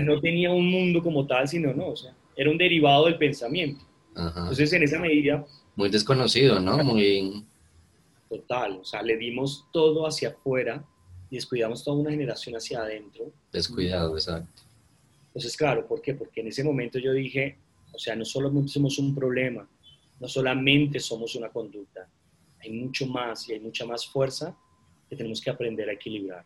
[0.00, 3.84] no tenía un mundo como tal, sino, no, o sea, era un derivado del pensamiento.
[4.14, 5.44] Entonces, en esa medida,
[5.78, 6.76] muy desconocido, ¿no?
[6.82, 7.44] Muy...
[8.28, 10.84] Total, o sea, le dimos todo hacia afuera
[11.30, 13.32] y descuidamos toda una generación hacia adentro.
[13.52, 14.62] Descuidado, exacto.
[15.28, 16.14] Entonces, claro, ¿por qué?
[16.14, 17.56] Porque en ese momento yo dije,
[17.92, 19.68] o sea, no solamente somos un problema,
[20.20, 22.08] no solamente somos una conducta,
[22.60, 24.56] hay mucho más y hay mucha más fuerza
[25.08, 26.44] que tenemos que aprender a equilibrar.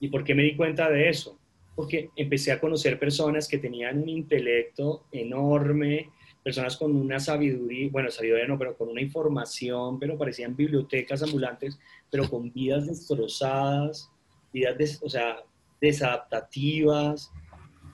[0.00, 1.38] ¿Y por qué me di cuenta de eso?
[1.76, 6.10] Porque empecé a conocer personas que tenían un intelecto enorme,
[6.44, 11.78] personas con una sabiduría, bueno, sabiduría no, pero con una información, pero parecían bibliotecas ambulantes,
[12.10, 14.10] pero con vidas destrozadas,
[14.52, 15.42] vidas, o sea,
[15.80, 17.32] desadaptativas,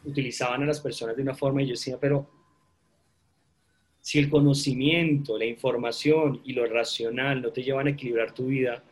[0.05, 2.29] utilizaban a las personas de una forma y yo decía, pero
[4.01, 8.83] si el conocimiento, la información y lo racional no te llevan a equilibrar tu vida,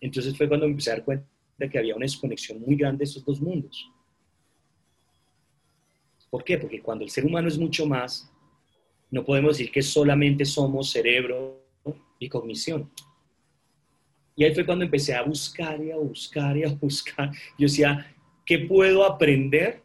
[0.00, 1.26] entonces fue cuando me empecé a dar cuenta
[1.58, 3.90] de que había una desconexión muy grande de esos dos mundos.
[6.30, 6.56] ¿Por qué?
[6.56, 8.32] Porque cuando el ser humano es mucho más,
[9.12, 11.62] no podemos decir que solamente somos cerebro
[12.18, 12.90] y cognición.
[14.34, 17.30] Y ahí fue cuando empecé a buscar y a buscar y a buscar.
[17.58, 18.10] Yo decía,
[18.46, 19.82] ¿qué puedo aprender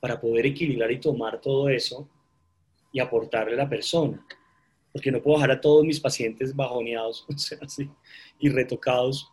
[0.00, 2.08] para poder equilibrar y tomar todo eso
[2.92, 4.26] y aportarle a la persona?
[4.92, 7.24] Porque no puedo dejar a todos mis pacientes bajoneados
[8.40, 9.30] y retocados,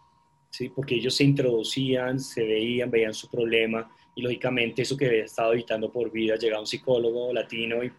[0.52, 0.70] ¿sí?
[0.70, 5.54] porque ellos se introducían, se veían, veían su problema y lógicamente eso que había estado
[5.54, 7.92] evitando por vida, llegaba un psicólogo latino y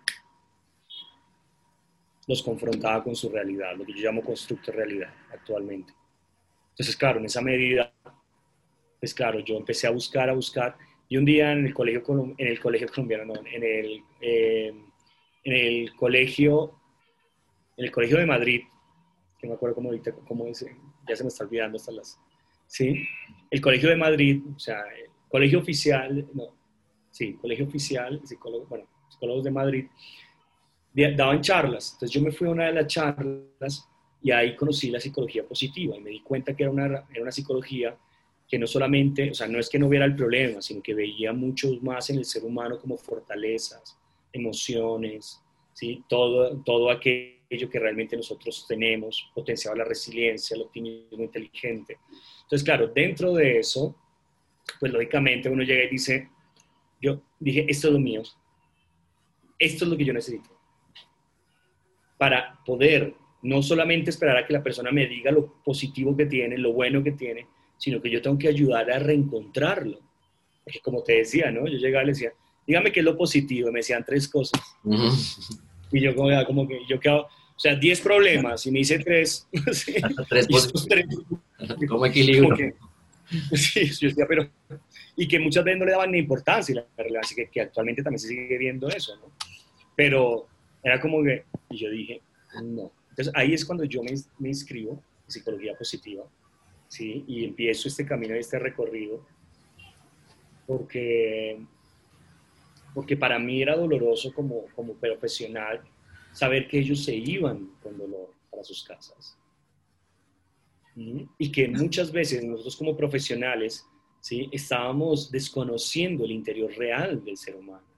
[2.26, 5.92] los confrontaba con su realidad, lo que yo llamo constructo realidad actualmente.
[6.70, 7.92] Entonces, claro, en esa medida,
[9.00, 10.76] pues claro, yo empecé a buscar, a buscar,
[11.08, 12.02] y un día en el colegio,
[12.38, 14.72] en el colegio colombiano, no, en el, eh,
[15.44, 16.80] en el colegio,
[17.76, 18.62] en el colegio de Madrid,
[19.38, 20.64] que me acuerdo cómo ahorita, cómo es,
[21.08, 22.18] ya se me está olvidando hasta las,
[22.66, 23.06] ¿sí?
[23.50, 26.56] El colegio de Madrid, o sea, el colegio oficial, no,
[27.10, 29.86] sí, colegio oficial, psicólogo, bueno, psicólogos de Madrid,
[30.94, 31.92] daban charlas.
[31.94, 33.88] Entonces yo me fui a una de las charlas
[34.22, 37.32] y ahí conocí la psicología positiva y me di cuenta que era una, era una
[37.32, 37.96] psicología
[38.48, 41.32] que no solamente, o sea, no es que no viera el problema, sino que veía
[41.32, 43.98] mucho más en el ser humano como fortalezas,
[44.32, 46.04] emociones, ¿sí?
[46.06, 51.98] todo, todo aquello que realmente nosotros tenemos, potenciaba la resiliencia, el optimismo inteligente.
[52.42, 53.96] Entonces, claro, dentro de eso,
[54.78, 56.28] pues lógicamente uno llega y dice,
[57.00, 58.22] yo dije, esto es lo mío,
[59.58, 60.61] esto es lo que yo necesito
[62.22, 66.56] para poder no solamente esperar a que la persona me diga lo positivo que tiene,
[66.56, 69.98] lo bueno que tiene, sino que yo tengo que ayudar a reencontrarlo.
[70.62, 71.66] Porque como te decía, ¿no?
[71.66, 72.32] Yo llegaba y le decía,
[72.64, 74.62] dígame qué es lo positivo, y me decían tres cosas.
[75.90, 79.48] Y yo como, como que, yo quedaba, o sea, 10 problemas, y me hice tres.
[79.72, 79.96] ¿sí?
[80.28, 81.06] tres, y tres
[81.88, 82.72] como equilibrio.
[83.52, 84.48] sí, yo decía, pero,
[85.16, 88.20] y que muchas veces no le daban ni importancia la relevancia, que, que actualmente también
[88.20, 89.32] se sigue viendo eso, ¿no?
[89.96, 90.46] Pero
[90.82, 92.22] era como que, y yo dije,
[92.62, 92.92] no.
[93.10, 96.24] Entonces ahí es cuando yo me, me inscribo en psicología positiva,
[96.88, 97.24] ¿sí?
[97.26, 99.24] Y empiezo este camino, este recorrido,
[100.66, 101.60] porque,
[102.94, 105.82] porque para mí era doloroso como, como profesional
[106.32, 109.36] saber que ellos se iban con dolor para sus casas.
[110.94, 113.86] Y que muchas veces nosotros como profesionales
[114.20, 114.48] ¿sí?
[114.52, 117.91] estábamos desconociendo el interior real del ser humano.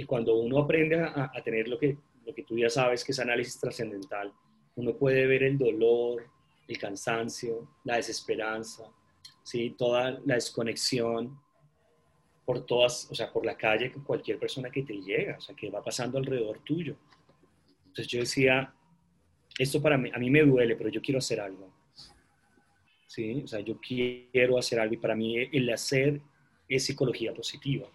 [0.00, 3.12] Y cuando uno aprende a, a tener lo que, lo que tú ya sabes, que
[3.12, 4.32] es análisis trascendental,
[4.76, 6.24] uno puede ver el dolor,
[6.66, 8.90] el cansancio, la desesperanza,
[9.42, 9.74] ¿sí?
[9.76, 11.38] toda la desconexión
[12.46, 15.54] por todas, o sea, por la calle con cualquier persona que te llega, o sea,
[15.54, 16.96] que va pasando alrededor tuyo.
[17.80, 18.72] Entonces yo decía,
[19.58, 21.70] esto para mí, a mí me duele, pero yo quiero hacer algo.
[23.06, 23.42] ¿Sí?
[23.44, 26.22] O sea, yo quiero hacer algo y para mí el hacer
[26.68, 27.86] es psicología positiva.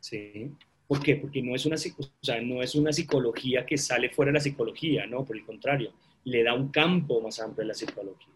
[0.00, 0.50] ¿Sí?
[0.86, 1.16] ¿Por qué?
[1.16, 4.40] Porque no es, una, o sea, no es una psicología que sale fuera de la
[4.40, 5.92] psicología, no, por el contrario,
[6.24, 8.34] le da un campo más amplio a la psicología.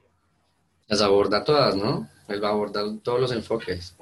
[0.89, 2.09] Las aborda todas, ¿no?
[2.29, 3.97] Él va a abordar todos los enfoques.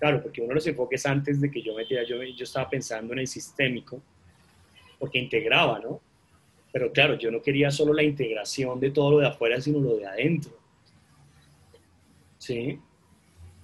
[0.00, 3.12] Claro, porque uno de los enfoques antes de que yo metiera, yo, yo estaba pensando
[3.12, 4.02] en el sistémico,
[4.98, 6.00] porque integraba, ¿no?
[6.72, 9.96] Pero claro, yo no quería solo la integración de todo lo de afuera, sino lo
[9.96, 10.52] de adentro.
[12.38, 12.78] ¿Sí?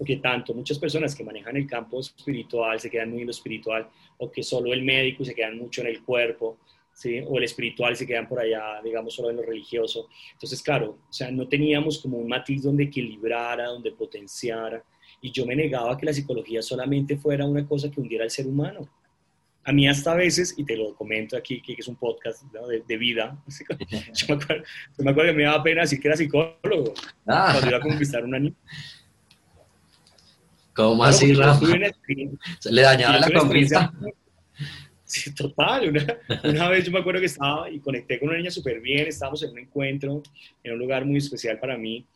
[0.03, 3.89] Porque tanto muchas personas que manejan el campo espiritual se quedan muy en lo espiritual,
[4.19, 6.59] o que solo el médico se quedan mucho en el cuerpo,
[6.93, 7.21] ¿sí?
[7.25, 10.09] O el espiritual se quedan por allá, digamos, solo en lo religioso.
[10.33, 14.85] Entonces, claro, o sea, no teníamos como un matiz donde equilibrara, donde potenciara,
[15.21, 18.49] y yo me negaba que la psicología solamente fuera una cosa que hundiera al ser
[18.49, 18.91] humano
[19.65, 22.97] a mí hasta a veces, y te lo comento aquí, que es un podcast de,
[22.97, 23.37] vida,
[24.15, 24.65] yo me, acuerdo,
[24.99, 26.95] me, acuerdo, que me daba pena decir que era psicólogo
[27.27, 27.51] ah.
[27.53, 28.57] cuando iba a conquistar una niña.
[30.75, 31.67] ¿Cómo así, Rafa?
[32.59, 33.93] ¿Se le dañaba la conquista?
[35.05, 35.91] Sí, total.
[35.91, 39.07] Una, una, vez yo me acuerdo que estaba y conecté con una niña súper bien,
[39.07, 40.23] estábamos en un encuentro
[40.65, 42.07] en un lugar muy especial para mí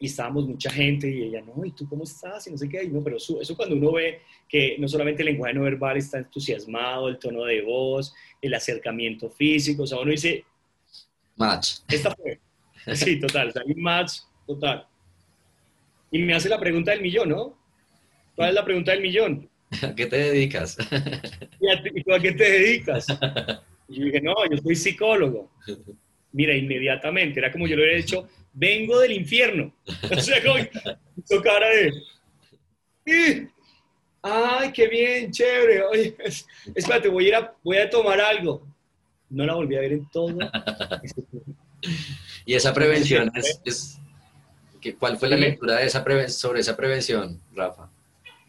[0.00, 2.46] y estábamos mucha gente y ella, no, ¿y tú cómo estás?
[2.46, 5.22] Y no sé qué, y no, pero eso, eso cuando uno ve que no solamente
[5.22, 9.98] el lenguaje no verbal está entusiasmado, el tono de voz, el acercamiento físico, o sea,
[10.00, 10.44] uno dice...
[11.36, 11.76] Match.
[11.88, 12.38] Esta fue.
[12.94, 14.86] Sí, total, o sea, un match total.
[16.14, 17.58] Y me hace la pregunta del millón, ¿no?
[18.36, 19.50] ¿Cuál es la pregunta del millón?
[19.82, 20.78] ¿A qué te dedicas?
[21.60, 23.06] ¿Y, tú a qué te dedicas?
[23.88, 25.50] Y yo dije, no, yo soy psicólogo.
[26.30, 29.74] Mira, inmediatamente, era como yo lo hubiera dicho, vengo del infierno.
[30.08, 31.66] O sea, hizo cara
[33.04, 33.48] de...
[34.22, 35.82] ¡Ay, qué bien, chévere!
[35.82, 36.16] Oye,
[36.76, 38.64] espérate, voy a, ir a, voy a tomar algo.
[39.30, 40.38] No la volví a ver en todo.
[42.46, 43.98] y esa prevención es,
[44.92, 47.90] ¿Cuál fue la lectura de esa sobre esa prevención, Rafa?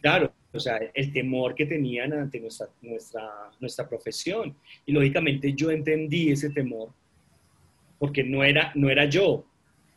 [0.01, 4.55] Claro, o sea, el temor que tenían ante nuestra, nuestra, nuestra profesión.
[4.85, 6.89] Y lógicamente yo entendí ese temor
[7.97, 9.45] porque no era, no era yo,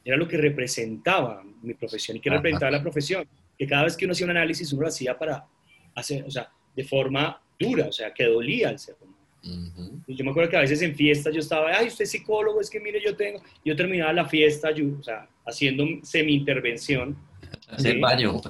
[0.05, 3.27] era lo que representaba mi profesión y que representaba la profesión.
[3.59, 5.47] Que cada vez que uno hacía un análisis, uno lo hacía para
[5.95, 9.18] hacer, o sea, de forma dura, o sea, que dolía al ser humano.
[9.43, 12.69] Yo me acuerdo que a veces en fiestas yo estaba, ay, usted es psicólogo, es
[12.69, 17.17] que mire, yo tengo, yo terminaba la fiesta, yo, o sea, haciendo semi-intervención.
[17.69, 18.41] Hacer baño.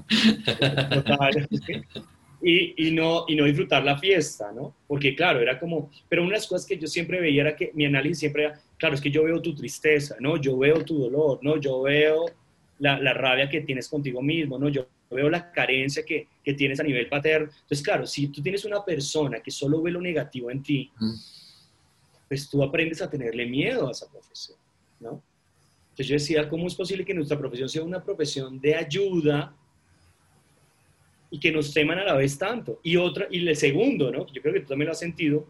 [2.42, 4.74] y, y, no, y no disfrutar la fiesta, ¿no?
[4.86, 7.70] Porque claro, era como, pero una de las cosas que yo siempre veía era que
[7.74, 10.36] mi análisis siempre era, claro, es que yo veo tu tristeza, ¿no?
[10.36, 11.58] Yo veo tu dolor, ¿no?
[11.58, 12.26] Yo veo
[12.78, 14.68] la, la rabia que tienes contigo mismo, ¿no?
[14.68, 17.48] Yo veo la carencia que, que, tienes a nivel paterno.
[17.50, 20.92] Entonces, claro, si tú tienes una persona que solo ve lo negativo en ti,
[22.28, 24.58] pues tú aprendes a tenerle miedo a esa profesión,
[25.00, 25.22] ¿no?
[25.90, 29.56] Entonces yo decía, ¿cómo es posible que nuestra profesión sea una profesión de ayuda
[31.30, 32.80] y que nos teman a la vez tanto.
[32.82, 34.26] Y otra, y el segundo, ¿no?
[34.32, 35.46] Yo creo que tú también lo has sentido,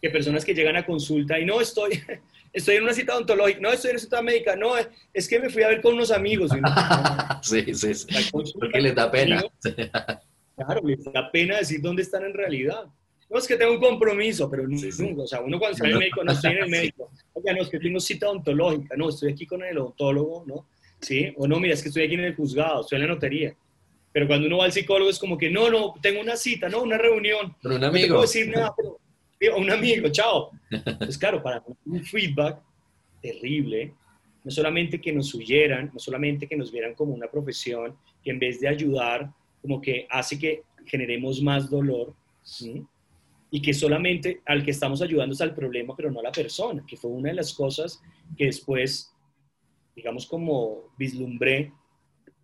[0.00, 1.92] que personas que llegan a consulta y no estoy,
[2.52, 4.72] estoy en una cita odontológica, no estoy en una cita médica, no,
[5.12, 6.50] es que me fui a ver con unos amigos.
[7.42, 8.06] sí, sí, sí.
[8.32, 9.42] Porque les da pena.
[10.56, 12.84] claro, les da pena decir dónde están en realidad.
[13.28, 16.24] No es que tengo un compromiso, pero nunca, o sea, uno cuando sale al médico,
[16.24, 19.46] no estoy en el médico, oiga, no, es que tengo cita odontológica, no, estoy aquí
[19.46, 20.66] con el odontólogo, ¿no?
[21.00, 23.54] Sí, o no, mira, es que estoy aquí en el juzgado, estoy en la notaría.
[24.12, 26.82] Pero cuando uno va al psicólogo es como que, no, no, tengo una cita, no,
[26.82, 27.54] una reunión.
[27.62, 28.08] Con un amigo.
[28.08, 28.98] No puedo decir nada, pero,
[29.56, 30.50] un amigo, chao.
[30.98, 32.60] Pues claro, para un feedback
[33.22, 33.94] terrible,
[34.44, 38.38] no solamente que nos huyeran, no solamente que nos vieran como una profesión que en
[38.38, 39.30] vez de ayudar,
[39.62, 42.14] como que hace que generemos más dolor,
[43.50, 46.84] y que solamente al que estamos ayudando es al problema, pero no a la persona,
[46.86, 48.00] que fue una de las cosas
[48.36, 49.12] que después,
[49.94, 51.72] digamos, como vislumbré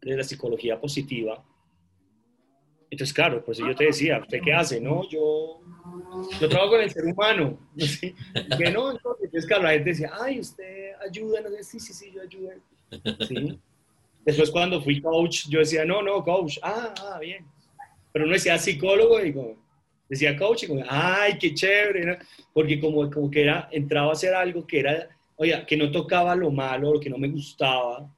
[0.03, 1.45] de la psicología positiva.
[2.97, 4.81] Entonces, claro, pues yo te decía, ¿usted qué hace?
[4.81, 5.61] No, yo,
[6.41, 7.59] yo trabajo con el ser humano.
[7.77, 8.15] ¿sí?
[8.57, 12.11] Que no, entonces, claro, la gente decía, ay, usted ayuda, no sé, sí, sí, sí,
[12.11, 12.53] yo ayudo.
[13.29, 13.61] ¿Sí?
[14.25, 17.45] Después cuando fui coach, yo decía, no, no, coach, ah, ah bien.
[18.13, 19.59] Pero no decía psicólogo como,
[20.09, 22.19] decía coach y como, ay, qué chévere,
[22.55, 25.07] porque como, como que era, entraba a hacer algo que era,
[25.37, 28.11] oye, que no tocaba lo malo, lo que no me gustaba,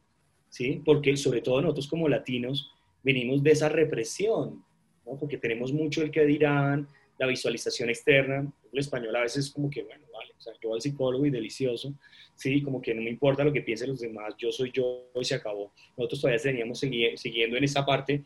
[0.49, 0.81] ¿sí?
[0.85, 2.71] Porque sobre todo nosotros como latinos
[3.03, 4.63] venimos de esa represión,
[5.09, 5.19] ¿no?
[5.19, 6.87] Porque tenemos mucho el que dirán,
[7.19, 10.73] la visualización externa, el español a veces es como que, bueno, vale, o sea, yo
[10.75, 11.93] al psicólogo y delicioso,
[12.35, 15.25] sí, como que no me importa lo que piensen los demás, yo soy yo y
[15.25, 15.73] se acabó.
[15.97, 18.25] Nosotros todavía teníamos siguiendo en esa parte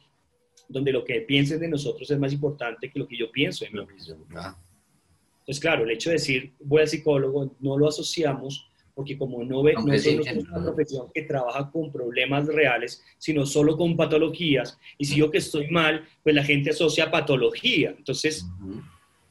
[0.68, 3.70] donde lo que piensen de nosotros es más importante que lo que yo pienso de
[3.70, 4.26] mí mismo.
[4.26, 9.62] Entonces, claro, el hecho de decir voy al psicólogo no lo asociamos porque como no,
[9.62, 15.04] ve, no, es una profesión que trabaja con problemas reales, sino solo con patologías, y
[15.04, 17.94] si yo que estoy mal, pues la gente asocia patología.
[17.96, 18.46] Entonces,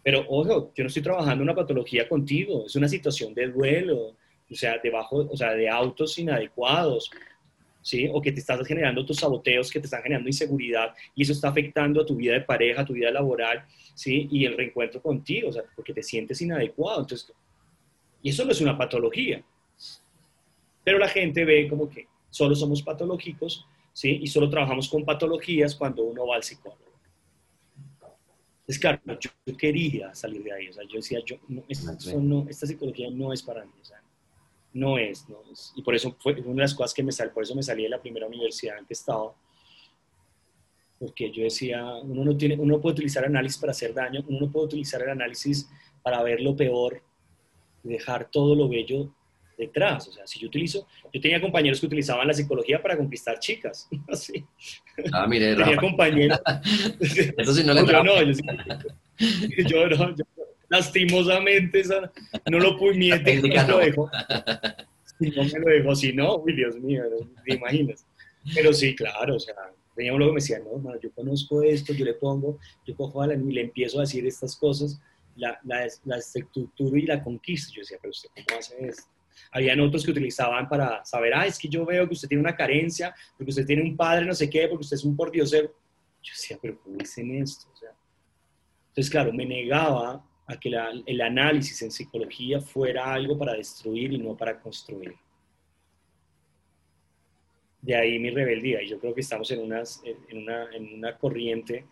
[0.04, 4.16] pero ojo, yo no estoy trabajando una patología contigo, es una situación de duelo,
[4.50, 7.12] o sea, de o sea, de autos inadecuados,
[7.82, 8.10] ¿sí?
[8.12, 11.50] O que te estás generando tus saboteos, que te están generando inseguridad, y eso está
[11.50, 14.28] afectando a tu vida de pareja, a tu vida laboral, ¿sí?
[14.32, 17.02] Y el reencuentro contigo, o sea, porque te sientes inadecuado.
[17.02, 17.32] Entonces,
[18.24, 19.44] y eso no es una patología.
[20.84, 24.20] Pero la gente ve como que solo somos patológicos, ¿sí?
[24.22, 26.92] Y solo trabajamos con patologías cuando uno va al psicólogo.
[28.68, 33.10] Es claro, yo, quería salir de ahí, o sea, yo decía, yo, no, esta psicología
[33.12, 34.02] no es para mí, o sea,
[34.74, 35.74] no es, no es.
[35.76, 37.84] Y por eso fue una de las cosas que me salió, por eso me salí
[37.84, 39.34] de la primera universidad en que estaba,
[40.98, 44.52] porque yo decía, uno no, tiene, uno puede utilizar análisis para hacer daño, uno no
[44.52, 45.70] puede utilizar el análisis
[46.02, 47.02] para ver lo peor
[47.84, 49.14] dejar todo lo bello
[49.58, 50.08] detrás.
[50.08, 53.88] O sea, si yo utilizo, yo tenía compañeros que utilizaban la psicología para conquistar chicas.
[54.08, 54.46] Así.
[55.12, 56.40] Ah, mire, Tenía compañeros.
[57.00, 60.24] Eso sí no le yo no, yo, yo, no, yo,
[60.70, 61.84] lastimosamente
[62.50, 64.10] no lo pude, mi no lo dejo.
[65.20, 67.04] Si no me lo dejo, si no, uy, Dios mío,
[67.46, 68.06] te imaginas.
[68.56, 69.54] Pero sí, claro, o sea,
[69.96, 73.28] teníamos lo que me decían, no, yo conozco esto, yo le pongo, yo cojo a
[73.28, 75.00] la, y le empiezo a decir estas cosas,
[75.36, 77.72] la, la, la estructura y la conquista.
[77.74, 79.04] Yo decía, pero usted cómo hace esto?
[79.52, 82.56] Habían otros que utilizaban para saber, ah, es que yo veo que usted tiene una
[82.56, 85.74] carencia, porque usted tiene un padre, no sé qué, porque usted es un pordiosero.
[86.22, 87.68] Yo decía, pero ¿cómo dicen esto?
[87.74, 87.92] O sea,
[88.90, 90.70] entonces, claro, me negaba a que
[91.06, 95.16] el análisis en psicología fuera algo para destruir y no para construir.
[97.82, 101.18] De ahí mi rebeldía, y yo creo que estamos en, unas, en, una, en una
[101.18, 101.86] corriente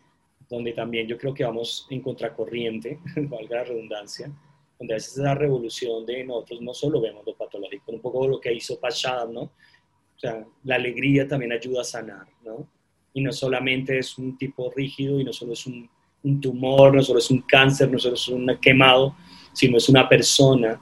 [0.50, 4.32] donde también yo creo que vamos en contracorriente, valga la redundancia,
[4.80, 8.40] donde a veces esa revolución de nosotros no solo vemos lo patológico, un poco lo
[8.40, 9.42] que hizo Pachad, ¿no?
[9.42, 12.66] O sea, la alegría también ayuda a sanar, ¿no?
[13.14, 15.90] Y no solamente es un tipo rígido y no solo es un,
[16.24, 19.16] un tumor, no solo es un cáncer, no solo es un quemado,
[19.52, 20.82] sino es una persona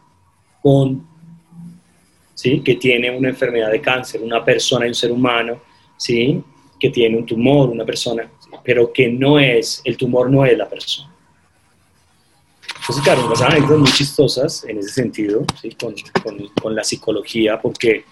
[0.62, 1.08] con,
[2.36, 2.62] ¿sí?
[2.62, 5.60] Que tiene una enfermedad de cáncer, una persona, un ser humano,
[5.98, 6.44] ¿sí?
[6.80, 8.32] Que tiene un tumor, una persona,
[8.64, 11.17] pero que no es, el tumor no es la persona.
[12.90, 15.72] Entonces, claro, pasaban anécdotas muy chistosas en ese sentido, ¿sí?
[15.72, 18.06] con, con, con, la psicología, porque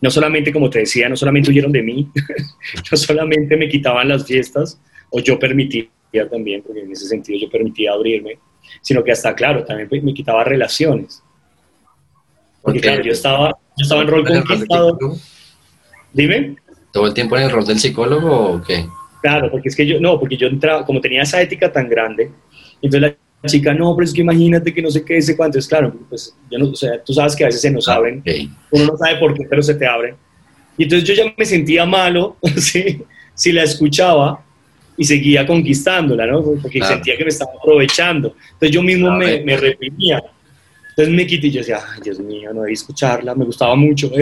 [0.00, 2.08] no solamente, como te decía, no solamente huyeron de mí,
[2.90, 5.86] no solamente me quitaban las fiestas, o yo permitía
[6.30, 8.38] también, porque en ese sentido yo permitía abrirme,
[8.80, 11.22] sino que hasta, claro, también me quitaba relaciones.
[12.62, 14.98] Porque, claro, yo estaba, yo estaba en rol conquistador.
[16.14, 16.56] Dime.
[16.90, 18.86] ¿Todo el tiempo en el rol del psicólogo o qué?
[19.20, 22.30] Claro, porque es que yo, no, porque yo entraba, como tenía esa ética tan grande,
[22.80, 25.66] entonces la chica, no, pero es que imagínate que no sé qué, ese cuánto, es
[25.66, 28.22] claro, pues yo no, o sea, tú sabes que a veces se nos ah, abren,
[28.70, 30.14] uno no sabe por qué, pero se te abren.
[30.78, 33.02] Y entonces yo ya me sentía malo, ¿sí?
[33.34, 34.44] si la escuchaba
[34.96, 36.42] y seguía conquistándola, ¿no?
[36.60, 38.34] Porque sentía que me estaba aprovechando.
[38.52, 40.22] Entonces yo mismo me, me, reprimía.
[40.90, 44.10] Entonces me quité y yo decía, ay, Dios mío, no debí escucharla, me gustaba mucho.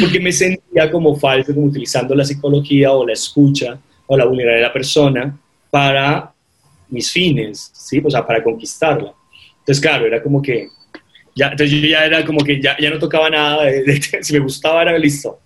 [0.00, 4.56] Porque me sentía como falso, como utilizando la psicología o la escucha o la vulnerabilidad
[4.56, 5.38] de la persona
[5.70, 6.31] para
[6.92, 8.00] mis fines, ¿sí?
[8.04, 9.12] O sea, para conquistarla.
[9.58, 10.68] Entonces, claro, era como que,
[11.34, 13.64] ya, entonces yo ya era como que ya, ya no tocaba nada,
[14.20, 15.40] si me gustaba era listo,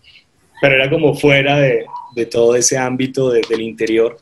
[0.60, 4.18] pero era como fuera de, de todo ese ámbito del interior,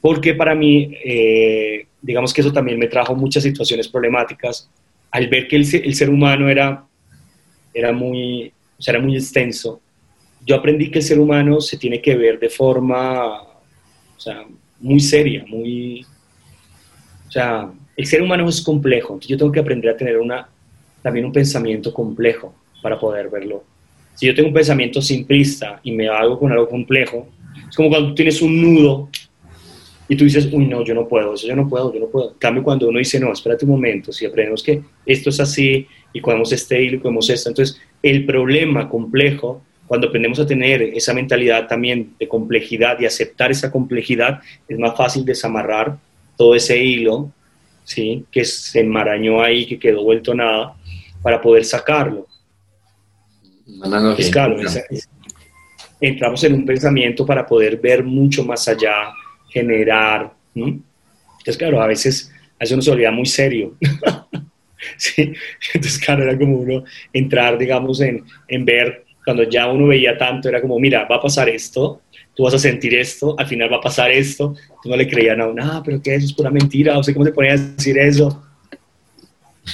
[0.00, 4.70] porque para mí, eh, digamos que eso también me trajo muchas situaciones problemáticas,
[5.10, 6.84] al ver que el, el, ser humano era
[7.74, 9.80] era muy, o sea, era muy extenso.
[10.44, 14.44] Yo aprendí que el ser humano se tiene que ver de forma, o sea,
[14.80, 16.04] muy seria, muy,
[17.30, 20.48] o sea, el ser humano es complejo, entonces yo tengo que aprender a tener una,
[21.00, 22.52] también un pensamiento complejo
[22.82, 23.62] para poder verlo.
[24.16, 27.28] Si yo tengo un pensamiento simplista y me hago con algo complejo,
[27.68, 29.08] es como cuando tienes un nudo
[30.08, 32.32] y tú dices, uy, no, yo no puedo, eso yo no puedo, yo no puedo.
[32.32, 35.86] En cambio, cuando uno dice, no, espérate un momento, si aprendemos que esto es así
[36.12, 40.82] y cogemos este hilo y cogemos esto, entonces el problema complejo, cuando aprendemos a tener
[40.82, 45.96] esa mentalidad también de complejidad y aceptar esa complejidad, es más fácil desamarrar
[46.40, 47.30] todo ese hilo,
[47.84, 48.24] ¿sí?
[48.32, 50.74] Que se enmarañó ahí, que quedó vuelto nada,
[51.20, 52.26] para poder sacarlo.
[54.16, 54.56] es claro,
[56.00, 59.12] entramos en un pensamiento para poder ver mucho más allá,
[59.50, 60.32] generar.
[60.54, 63.76] Entonces, claro, a veces a eso nos olvida muy serio.
[64.96, 65.34] sí,
[65.74, 70.48] entonces, claro, era como uno entrar, digamos, en, en ver, cuando ya uno veía tanto,
[70.48, 72.00] era como, mira, va a pasar esto,
[72.34, 75.38] tú vas a sentir esto, al final va a pasar esto, tú no le creías
[75.38, 76.14] a uno, ah, pero ¿qué?
[76.14, 78.42] Eso es pura mentira, o sea, ¿cómo te ponía a decir eso?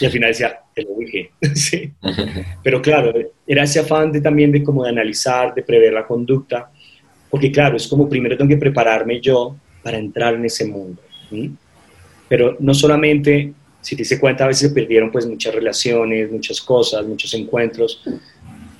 [0.00, 1.92] Y al final decía, te lo dije, sí.
[2.62, 3.12] Pero claro,
[3.46, 6.70] era ese afán de, también de como de analizar, de prever la conducta,
[7.30, 11.00] porque claro, es como primero tengo que prepararme yo para entrar en ese mundo.
[12.28, 16.60] Pero no solamente, si te diste cuenta, a veces se perdieron pues muchas relaciones, muchas
[16.60, 18.02] cosas, muchos encuentros,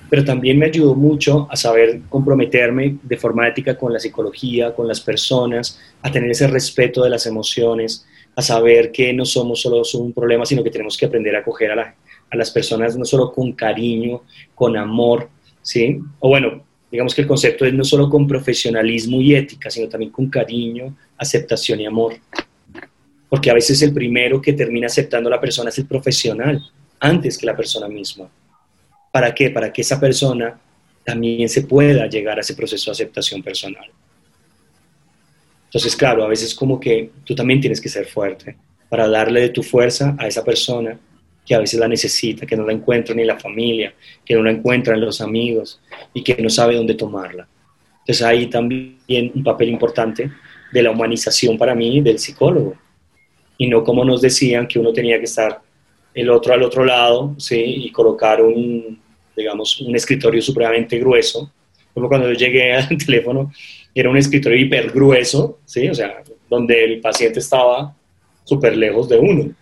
[0.09, 4.87] pero también me ayudó mucho a saber comprometerme de forma ética con la psicología, con
[4.87, 8.05] las personas, a tener ese respeto de las emociones,
[8.35, 11.71] a saber que no somos solo un problema, sino que tenemos que aprender a acoger
[11.71, 11.95] a,
[12.31, 14.21] las personas no solo con cariño,
[14.53, 15.29] con amor,
[15.61, 15.99] ¿sí?
[16.19, 20.11] O bueno, digamos que el concepto es no solo con profesionalismo y ética, sino también
[20.11, 22.15] con cariño, aceptación y amor.
[23.29, 26.61] Porque a veces el primero que termina aceptando a la persona es el profesional,
[26.99, 28.29] antes que la persona misma.
[29.11, 29.49] ¿Para qué?
[29.49, 30.59] Para que esa persona
[31.03, 33.89] también se pueda llegar a ese proceso de aceptación personal.
[35.65, 38.57] Entonces, claro, a veces como que tú también tienes que ser fuerte
[38.89, 40.97] para darle de tu fuerza a esa persona
[41.45, 43.93] que a veces la necesita, que no la encuentra ni la familia,
[44.25, 45.79] que no la encuentran los amigos
[46.13, 47.47] y que no sabe dónde tomarla.
[47.99, 50.29] Entonces ahí también un papel importante
[50.71, 52.75] de la humanización para mí del psicólogo.
[53.57, 55.61] Y no como nos decían que uno tenía que estar
[56.17, 57.61] el otro al otro lado, ¿sí?
[57.61, 58.99] Y colocar un,
[59.35, 61.51] digamos, un escritorio supremamente grueso.
[61.93, 63.51] Como cuando yo llegué al teléfono,
[63.93, 65.87] era un escritorio hiper grueso, ¿sí?
[65.89, 67.95] O sea, donde el paciente estaba
[68.43, 69.53] súper lejos de uno,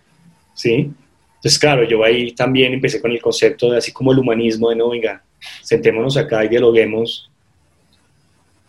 [0.54, 0.90] ¿sí?
[1.36, 4.76] Entonces, claro, yo ahí también empecé con el concepto de así como el humanismo, de
[4.76, 5.22] no, venga,
[5.62, 7.30] sentémonos acá y dialoguemos,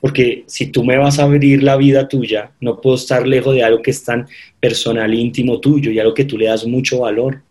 [0.02, 3.64] porque si tú me vas a abrir la vida tuya, no puedo estar lejos de
[3.64, 4.28] algo que es tan
[4.60, 7.42] personal, íntimo tuyo y algo que tú le das mucho valor.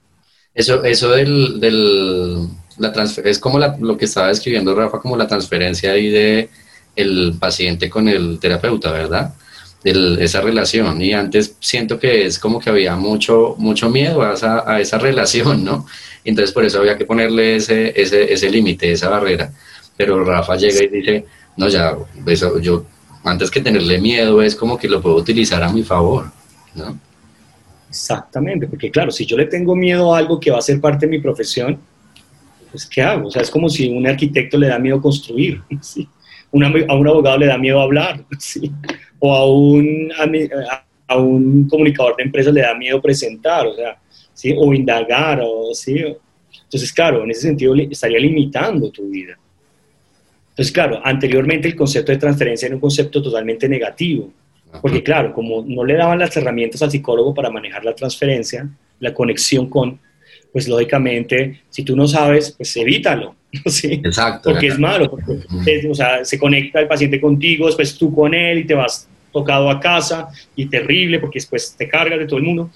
[0.57, 2.49] Eso, eso del, del
[2.79, 2.93] la
[3.25, 6.49] es como lo que estaba escribiendo Rafa, como la transferencia ahí de
[6.97, 9.35] el paciente con el terapeuta, ¿verdad?
[9.85, 11.01] esa relación.
[11.01, 14.99] Y antes siento que es como que había mucho, mucho miedo a esa, a esa
[15.09, 15.87] relación, ¿no?
[16.25, 19.53] Entonces por eso había que ponerle ese, ese, ese límite, esa barrera.
[19.97, 21.27] Pero Rafa llega y dice,
[21.57, 21.97] no, ya,
[22.27, 22.85] eso, yo
[23.25, 26.33] antes que tenerle miedo es como que lo puedo utilizar a mi favor,
[26.75, 26.99] ¿no?
[27.97, 31.07] Exactamente, porque claro, si yo le tengo miedo a algo que va a ser parte
[31.07, 31.79] de mi profesión,
[32.71, 33.29] pues ¿qué hago?
[33.29, 36.07] O sea, es como si un arquitecto le da miedo construir, ¿sí?
[36.53, 38.71] a un abogado le da miedo hablar, ¿sí?
[39.19, 40.13] o a un,
[41.09, 43.97] a, un comunicador de empresas le da miedo presentar, o sea,
[44.35, 44.55] ¿sí?
[44.55, 46.05] o indagar, o, ¿sí?
[46.65, 49.39] Entonces, claro, en ese sentido estaría limitando tu vida.
[50.51, 54.31] Entonces, claro, anteriormente el concepto de transferencia era un concepto totalmente negativo,
[54.81, 58.69] porque claro, como no le daban las herramientas al psicólogo para manejar la transferencia,
[59.01, 59.99] la conexión con,
[60.53, 63.35] pues lógicamente, si tú no sabes, pues evítalo,
[63.67, 64.01] ¿sí?
[64.05, 64.51] Exacto.
[64.51, 68.59] Porque es malo, porque o sea, se conecta el paciente contigo, después tú con él
[68.59, 72.45] y te vas tocado a casa y terrible porque después te cargas de todo el
[72.45, 72.71] mundo.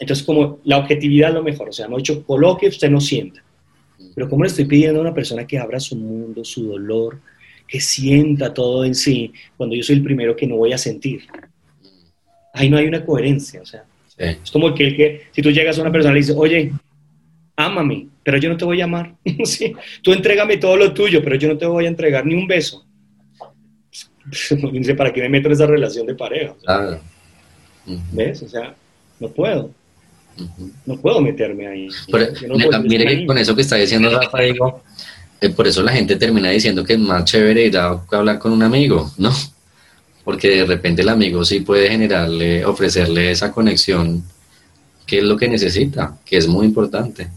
[0.00, 3.42] Entonces, como la objetividad es lo mejor, o sea, hemos dicho, coloque, usted no sienta.
[4.14, 7.18] Pero ¿cómo le estoy pidiendo a una persona que abra su mundo, su dolor,
[7.68, 11.22] que sienta todo en sí, cuando yo soy el primero que no voy a sentir?
[12.54, 13.84] Ahí no hay una coherencia, o sea,
[14.16, 16.72] es como que, que si tú llegas a una persona y le dices, oye,
[17.54, 19.14] ámame, pero yo no te voy a amar.
[19.44, 19.74] ¿Sí?
[20.02, 22.84] Tú entrégame todo lo tuyo, pero yo no te voy a entregar ni un beso.
[24.50, 26.54] No ¿para qué me meto en esa relación de pareja?
[28.12, 28.42] ¿Ves?
[28.42, 28.74] O sea,
[29.18, 29.70] no puedo.
[30.84, 31.88] No puedo meterme ahí.
[32.84, 34.82] mire que con eso que está diciendo Rafa, digo,
[35.40, 38.52] eh, por eso la gente termina diciendo que es más chévere ir a hablar con
[38.52, 39.32] un amigo, ¿no?
[40.24, 44.24] Porque de repente el amigo sí puede generarle, ofrecerle esa conexión
[45.06, 47.28] que es lo que necesita, que es muy importante.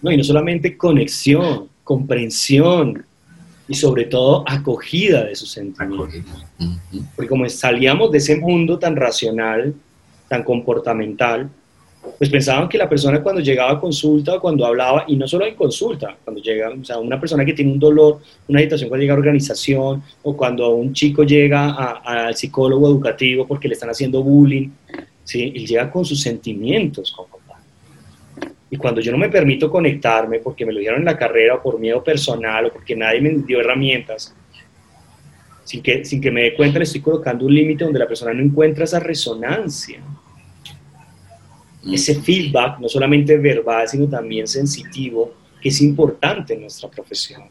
[0.00, 3.04] No, y no solamente conexión, comprensión
[3.68, 6.08] y sobre todo acogida de sus sentimientos.
[7.14, 9.74] Porque como salíamos de ese mundo tan racional,
[10.28, 11.50] tan comportamental,
[12.18, 15.46] pues pensaban que la persona cuando llegaba a consulta o cuando hablaba, y no solo
[15.46, 19.02] en consulta, cuando llega, o sea, una persona que tiene un dolor, una agitación cuando
[19.02, 24.22] llega a organización, o cuando un chico llega al psicólogo educativo porque le están haciendo
[24.22, 24.68] bullying,
[25.24, 25.52] ¿sí?
[25.54, 27.26] él llega con sus sentimientos, con
[28.72, 31.62] y cuando yo no me permito conectarme porque me lo dieron en la carrera o
[31.62, 34.34] por miedo personal o porque nadie me dio herramientas,
[35.62, 38.32] sin que, sin que me dé cuenta le estoy colocando un límite donde la persona
[38.32, 40.00] no encuentra esa resonancia.
[41.90, 47.42] Ese feedback, no solamente verbal, sino también sensitivo, que es importante en nuestra profesión.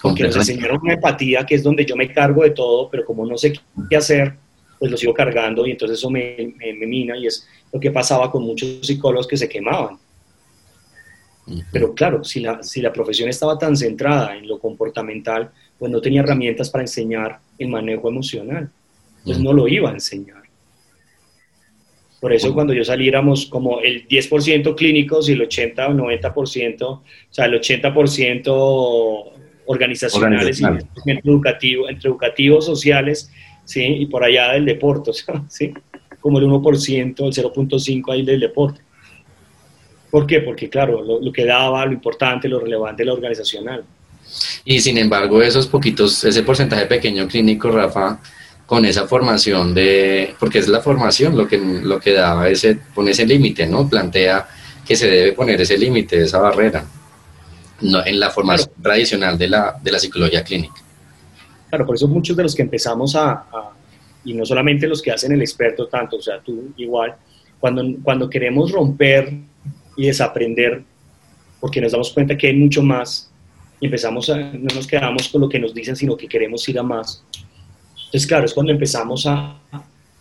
[0.00, 3.24] Porque nos enseñaron una empatía que es donde yo me cargo de todo, pero como
[3.24, 3.52] no sé
[3.88, 4.34] qué hacer,
[4.78, 8.30] pues lo sigo cargando y entonces eso me, me mina y es lo que pasaba
[8.30, 9.98] con muchos psicólogos que se quemaban.
[11.72, 16.00] Pero claro, si la, si la profesión estaba tan centrada en lo comportamental, pues no
[16.00, 18.70] tenía herramientas para enseñar el manejo emocional.
[19.24, 20.41] Pues no lo iba a enseñar.
[22.22, 27.02] Por eso cuando yo saliéramos como el 10% clínicos y el 80 o 90%, o
[27.28, 29.32] sea, el 80%
[29.66, 30.64] organizacionales y
[31.10, 33.28] entre educativo, entre educativos, sociales,
[33.64, 33.82] ¿sí?
[33.82, 35.10] Y por allá del deporte,
[35.48, 35.74] ¿sí?
[36.20, 38.80] como el 1%, el 0.5% ahí del deporte.
[40.08, 40.42] ¿Por qué?
[40.42, 43.82] Porque, claro, lo, que daba, lo importante, lo relevante, lo organizacional.
[44.64, 48.20] Y sin embargo, esos poquitos, ese porcentaje pequeño clínico, Rafa,
[48.66, 53.10] con esa formación de, porque es la formación lo que, lo que da ese, pone
[53.10, 53.88] ese límite, ¿no?
[53.88, 54.48] Plantea
[54.86, 56.84] que se debe poner ese límite, esa barrera,
[57.82, 60.74] no, en la formación tradicional de la, de la psicología clínica.
[61.68, 63.44] Claro, por eso muchos de los que empezamos a
[64.24, 67.16] y no solamente los que hacen el experto tanto, o sea, tú igual,
[67.58, 69.32] cuando, cuando queremos romper
[69.96, 70.82] y desaprender,
[71.60, 73.30] porque nos damos cuenta que hay mucho más,
[73.80, 76.78] y empezamos a, no nos quedamos con lo que nos dicen, sino que queremos ir
[76.78, 77.24] a más.
[78.12, 79.58] Entonces, claro, es cuando empezamos a,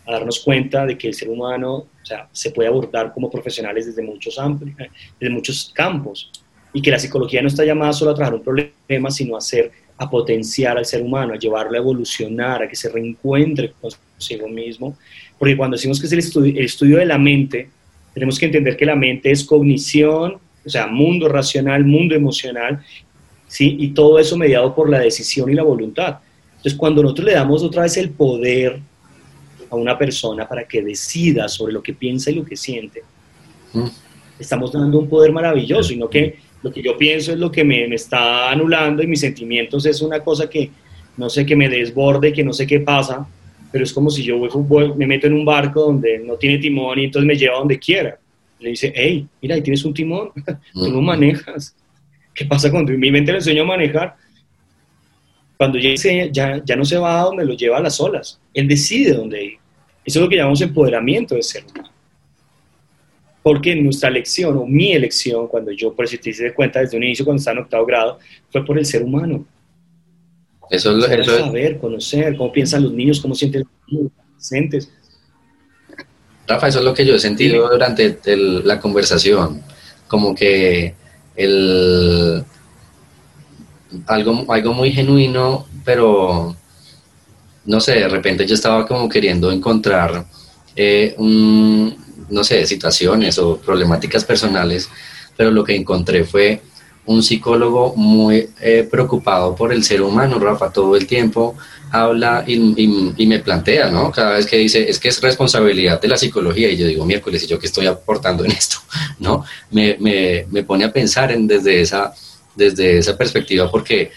[0.07, 4.01] darnos cuenta de que el ser humano o sea, se puede abordar como profesionales desde
[4.01, 4.75] muchos, amplios,
[5.19, 6.31] desde muchos campos,
[6.73, 9.71] y que la psicología no está llamada solo a trabajar un problema, sino a ser
[9.97, 14.97] a potenciar al ser humano, a llevarlo a evolucionar, a que se reencuentre consigo mismo.
[15.37, 17.69] Porque cuando decimos que es el estudio, el estudio de la mente,
[18.13, 22.81] tenemos que entender que la mente es cognición, o sea, mundo racional, mundo emocional,
[23.47, 23.75] ¿sí?
[23.79, 26.19] y todo eso mediado por la decisión y la voluntad.
[26.61, 28.79] Entonces, cuando nosotros le damos otra vez el poder
[29.69, 33.01] a una persona para que decida sobre lo que piensa y lo que siente,
[33.73, 33.87] mm.
[34.39, 37.63] estamos dando un poder maravilloso y no que lo que yo pienso es lo que
[37.63, 40.69] me, me, está anulando y mis sentimientos es una cosa que
[41.17, 43.27] no sé, que me desborde, que no sé qué pasa,
[43.71, 44.37] pero es como si yo
[44.95, 48.17] me meto en un barco donde no tiene timón y entonces me lleva donde quiera.
[48.59, 50.31] Le dice, hey, mira, ahí tienes un timón,
[50.73, 51.75] tú lo manejas.
[52.33, 54.15] ¿Qué pasa cuando mi mente le enseño a manejar?
[55.61, 55.93] Cuando ya,
[56.31, 59.45] ya, ya no se va a donde lo lleva a las olas, él decide dónde
[59.45, 59.53] ir.
[60.03, 61.91] Eso es lo que llamamos empoderamiento de ser humano.
[63.43, 67.03] Porque nuestra elección o mi elección, cuando yo, por si te hice cuenta desde un
[67.03, 68.17] inicio, cuando estaba en octavo grado,
[68.49, 69.45] fue por el ser humano.
[70.71, 74.91] Eso es lo Saber, conocer, cómo piensan los niños, cómo sienten los adolescentes.
[76.47, 79.61] Rafa, eso es lo que yo he sentido durante la conversación.
[80.07, 80.95] Como que
[81.35, 82.45] el,
[84.07, 86.55] algo, algo muy genuino, pero
[87.65, 90.25] no sé, de repente yo estaba como queriendo encontrar
[90.75, 91.95] eh, un,
[92.29, 94.89] no sé, situaciones o problemáticas personales,
[95.37, 96.61] pero lo que encontré fue
[97.05, 101.55] un psicólogo muy eh, preocupado por el ser humano, Rafa, todo el tiempo
[101.91, 102.57] habla y,
[103.25, 104.11] me plantea, ¿no?
[104.11, 107.43] Cada vez que dice, es que es responsabilidad de la psicología, y yo digo, miércoles,
[107.43, 108.77] ¿y yo qué estoy aportando en esto?
[109.19, 109.43] ¿No?
[109.71, 112.13] Me, me, me pone a pensar en, desde, esa,
[112.55, 114.11] desde esa perspectiva, porque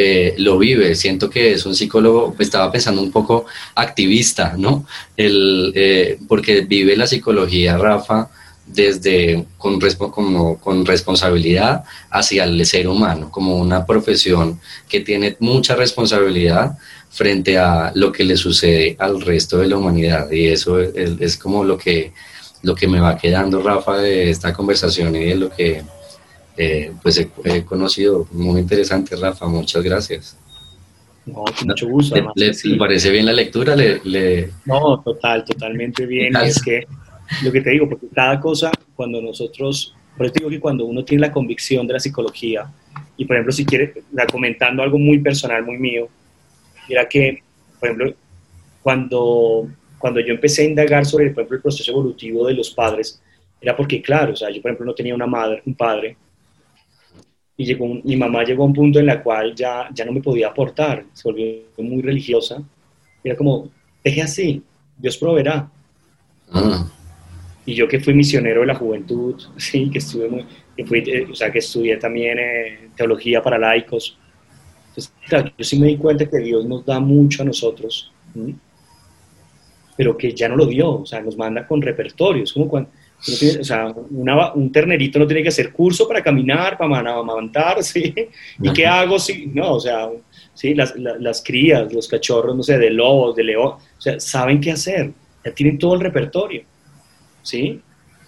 [0.00, 0.94] eh, lo vive.
[0.94, 4.86] Siento que es un psicólogo, estaba pensando un poco activista, ¿no?
[5.16, 8.30] Eh, porque vive la psicología, Rafa,
[8.64, 15.74] desde con, como, con responsabilidad hacia el ser humano, como una profesión que tiene mucha
[15.74, 16.78] responsabilidad
[17.10, 20.30] frente a lo que le sucede al resto de la humanidad.
[20.30, 22.12] Y eso es, es como lo que,
[22.62, 25.82] lo que me va quedando, Rafa, de esta conversación y de lo que
[26.58, 28.26] eh, pues he, conocido.
[28.32, 30.36] Muy interesante, Rafa, muchas gracias.
[31.24, 32.16] No, con mucho gusto.
[32.34, 33.76] ¿Le, parece bien la lectura?
[33.76, 36.34] Le, No, total, totalmente bien.
[36.36, 36.84] Es que
[37.44, 41.04] lo que te digo, porque cada cosa, cuando nosotros, por eso digo que cuando uno
[41.04, 42.68] tiene la convicción de la psicología,
[43.16, 43.94] y por ejemplo, si quiere,
[44.32, 46.08] comentando algo muy personal, muy mío,
[46.88, 47.40] era que,
[47.78, 48.14] por ejemplo,
[48.82, 53.22] cuando, cuando yo empecé a indagar sobre, por ejemplo, el proceso evolutivo de los padres,
[53.60, 56.16] era porque, claro, o sea, yo por ejemplo no tenía una madre, un padre,
[57.60, 60.22] y llegó mi mamá llegó a un punto en la cual ya, ya no me
[60.22, 62.62] podía aportar, se volvió muy religiosa,
[63.22, 63.68] era como,
[64.02, 64.62] deje así,
[64.96, 65.68] Dios proveerá.
[66.52, 66.88] Ah.
[67.66, 70.46] Y yo que fui misionero de la juventud, sí, que estuve muy,
[70.76, 74.16] que fui, eh, o sea, que estudié también eh, teología para laicos,
[74.88, 78.12] entonces, claro, yo sí me di cuenta que Dios nos da mucho a nosotros,
[79.96, 82.90] pero que ya no lo dio, o sea, nos manda con repertorios, como cuando,
[83.20, 88.14] o sea, un ternerito no tiene que hacer curso para caminar, para amamantar, ¿sí?
[88.62, 90.08] ¿Y qué hago si, no, o sea,
[90.54, 94.60] sí, las, las, crías, los cachorros, no sé, de lobos, de león, o sea, saben
[94.60, 95.10] qué hacer,
[95.44, 96.62] ya tienen todo el repertorio,
[97.42, 97.80] ¿sí?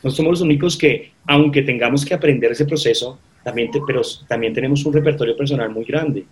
[0.03, 4.85] No somos los únicos que, aunque tengamos que aprender ese proceso, también pero también tenemos
[4.85, 6.25] un repertorio personal muy grande.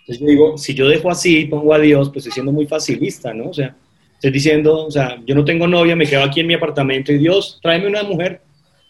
[0.00, 3.32] Entonces yo digo, si yo dejo así, pongo a Dios, pues estoy siendo muy facilista,
[3.32, 3.50] ¿no?
[3.50, 3.74] O sea,
[4.18, 7.18] Estoy diciendo, o sea, yo no tengo novia, me quedo aquí en mi apartamento y
[7.18, 8.40] Dios, tráeme una mujer.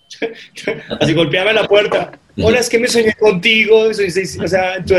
[1.01, 2.18] Así golpeame la puerta.
[2.39, 4.95] Hola, es que me soñé contigo, o sea, en tu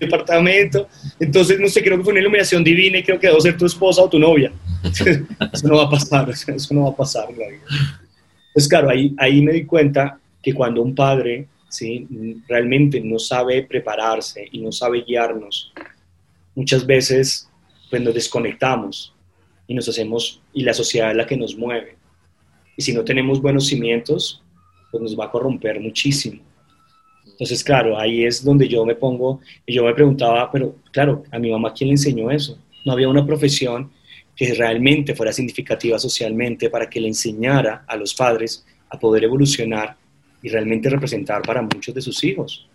[0.00, 0.88] departamento.
[1.20, 3.66] Entonces, no sé, creo que fue una iluminación divina y creo que debo ser tu
[3.66, 4.50] esposa o tu novia.
[4.84, 7.62] eso no va a pasar, eso no va a pasar en la vida.
[8.54, 12.08] Pues claro, ahí, ahí me di cuenta que cuando un padre ¿sí?
[12.48, 15.74] realmente no sabe prepararse y no sabe guiarnos,
[16.54, 17.50] muchas veces
[17.90, 19.13] pues nos desconectamos
[19.66, 21.96] y nos hacemos, y la sociedad es la que nos mueve.
[22.76, 24.42] Y si no tenemos buenos cimientos,
[24.90, 26.42] pues nos va a corromper muchísimo.
[27.26, 31.38] Entonces, claro, ahí es donde yo me pongo, y yo me preguntaba, pero claro, a
[31.38, 32.58] mi mamá, ¿quién le enseñó eso?
[32.84, 33.90] No había una profesión
[34.36, 39.96] que realmente fuera significativa socialmente para que le enseñara a los padres a poder evolucionar
[40.42, 42.68] y realmente representar para muchos de sus hijos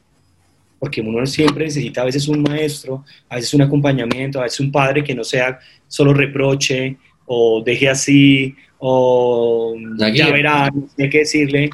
[0.80, 4.72] porque uno siempre necesita a veces un maestro, a veces un acompañamiento, a veces un
[4.72, 9.76] padre que no sea solo reproche o deje así o
[10.14, 11.70] ya verá, no hay que decirle,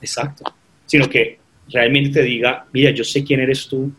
[0.00, 0.44] exacto,
[0.84, 1.38] sino que
[1.68, 3.90] realmente te diga, mira, yo sé quién eres tú,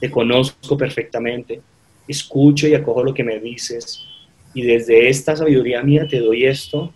[0.00, 1.60] te conozco perfectamente,
[2.08, 4.04] escucho y acojo lo que me dices
[4.52, 6.92] y desde esta sabiduría mía te doy esto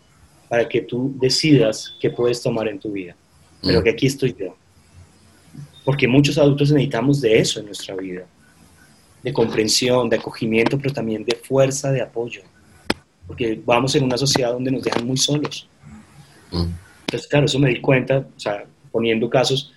[0.48, 3.16] para que tú decidas qué puedes tomar en tu vida.
[3.62, 3.84] Pero mm.
[3.84, 4.56] que aquí estoy yo
[5.84, 8.24] porque muchos adultos necesitamos de eso en nuestra vida,
[9.22, 12.42] de comprensión, de acogimiento, pero también de fuerza, de apoyo,
[13.26, 15.68] porque vamos en una sociedad donde nos dejan muy solos.
[16.50, 16.66] Mm.
[17.00, 19.72] Entonces, claro, eso me di cuenta, o sea, poniendo casos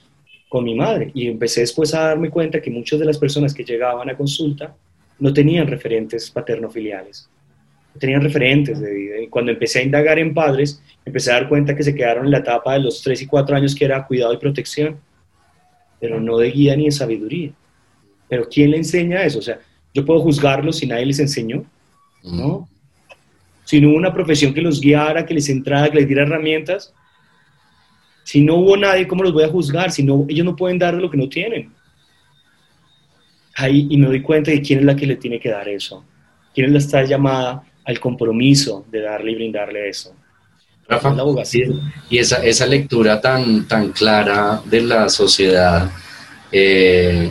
[0.50, 3.66] con mi madre, y empecé después a darme cuenta que muchas de las personas que
[3.66, 4.74] llegaban a consulta
[5.20, 7.30] no tenían referentes paterno-filiales,
[7.94, 9.20] no tenían referentes de vida.
[9.20, 12.32] Y cuando empecé a indagar en padres, empecé a dar cuenta que se quedaron en
[12.32, 14.98] la etapa de los 3 y 4 años que era cuidado y protección
[16.00, 17.52] pero no de guía ni de sabiduría.
[18.30, 19.40] Pero ¿quién le enseña eso?
[19.40, 19.60] O sea,
[19.94, 21.66] yo puedo juzgarlos si nadie les enseñó,
[22.24, 22.68] ¿no?
[23.64, 26.94] Si no hubo una profesión que los guiara, que les entrara, que les diera herramientas,
[28.24, 29.92] si no hubo nadie, ¿cómo los voy a juzgar?
[29.92, 31.72] Si no, ellos no pueden dar lo que no tienen.
[33.56, 36.04] Ahí, y me doy cuenta de quién es la que le tiene que dar eso.
[36.54, 40.14] Quién es la está llamada al compromiso de darle y brindarle eso.
[40.90, 41.14] Rafa,
[42.10, 45.92] y esa, esa lectura tan, tan clara de la sociedad,
[46.52, 47.30] eh,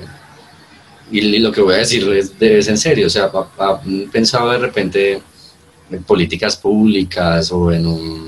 [1.11, 2.07] y, lo que voy a decir
[2.39, 3.81] es, en serio, o sea, ha,
[4.13, 5.23] pensado de repente
[5.91, 8.27] en políticas públicas o en un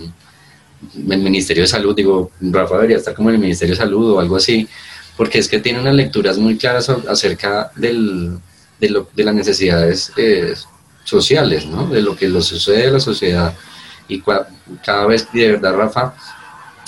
[0.95, 4.21] el Ministerio de Salud, digo, Rafa debería estar como en el Ministerio de Salud o
[4.21, 4.67] algo así,
[5.17, 8.39] porque es que tiene unas lecturas muy claras acerca del,
[8.81, 10.55] de, lo, de las necesidades eh,
[11.05, 11.89] sociales, ¿no?
[11.89, 13.55] de lo que lo sucede en la sociedad
[14.09, 14.23] y
[14.85, 16.15] cada vez, de verdad, Rafa,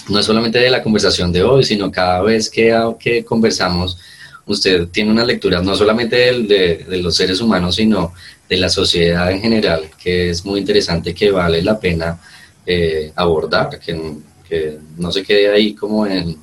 [0.08, 3.98] no es solamente de la conversación de hoy, sino cada vez que, que conversamos,
[4.46, 8.12] usted tiene una lectura no solamente de, de, los seres humanos, sino
[8.48, 12.18] de la sociedad en general, que es muy interesante, que vale la pena
[12.66, 14.18] eh, abordar, que,
[14.48, 16.36] que, no se quede ahí como en,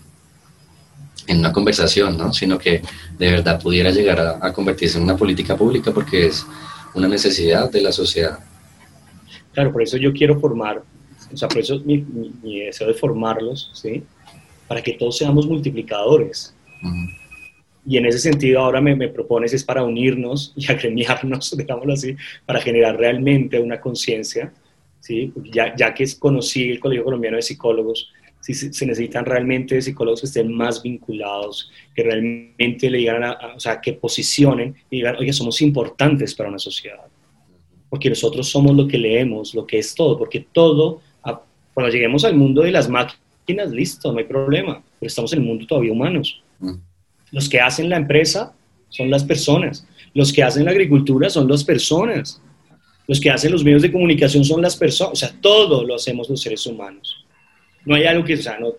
[1.28, 2.32] en una conversación, ¿no?
[2.32, 2.82] sino que
[3.17, 6.45] de verdad pudiera llegar a, a convertirse en una política pública porque es
[6.93, 8.39] una necesidad de la sociedad.
[9.57, 10.83] Claro, por eso yo quiero formar,
[11.33, 12.05] o sea, por eso mi,
[12.43, 14.03] mi, deseo de formarlos, ¿sí?
[14.67, 16.55] Para que todos seamos multiplicadores.
[17.83, 22.15] Y en ese sentido ahora me, me, propones es para unirnos y agremiarnos, digámoslo así,
[22.45, 24.53] para generar realmente una conciencia,
[24.99, 25.33] ¿sí?
[25.51, 30.27] Ya, ya que conocí el Colegio Colombiano de Psicólogos, si se, necesitan realmente psicólogos que
[30.27, 33.23] estén más vinculados, que realmente le digan,
[33.55, 37.07] o sea, que posicionen y digan, oye, somos importantes para una sociedad
[37.97, 41.01] porque nosotros somos lo que leemos, lo que es todo, porque todo,
[41.73, 45.45] cuando lleguemos al mundo de las máquinas, listo, no hay problema, pero estamos en el
[45.45, 46.43] mundo todavía humanos.
[46.59, 46.75] Mm.
[47.31, 48.53] Los que hacen la empresa
[48.89, 52.39] son las personas, los que hacen la agricultura son las personas,
[53.07, 56.29] los que hacen los medios de comunicación son las personas, o sea, todo lo hacemos
[56.29, 57.25] los seres humanos.
[57.83, 58.73] no hay algo que, o sea, no,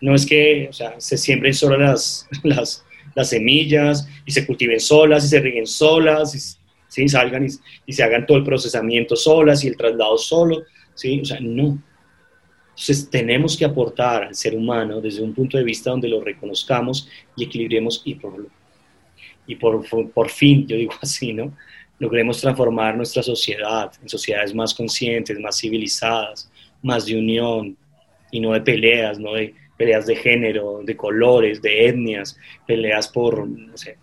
[0.00, 2.82] no es que, o sea, se siembren solo las, las,
[3.14, 6.63] las semillas y se cultiven solas y se rieguen solas, y,
[6.94, 7.08] ¿sí?
[7.08, 7.48] salgan y,
[7.86, 10.62] y, se hagan todo el procesamiento solas y el traslado solo,
[10.94, 11.20] ¿sí?
[11.20, 11.78] O sea, no.
[12.70, 17.08] Entonces tenemos que aportar al ser humano desde un punto de vista donde lo reconozcamos
[17.36, 18.46] y equilibremos y por,
[19.46, 21.56] y por, por fin, yo digo así, ¿no?
[21.98, 26.50] Logremos transformar nuestra sociedad en sociedades más conscientes, más civilizadas,
[26.82, 27.76] más de unión
[28.30, 32.36] y no de peleas, no de peleas de género, de colores, de etnias,
[32.66, 33.96] peleas por, no sé,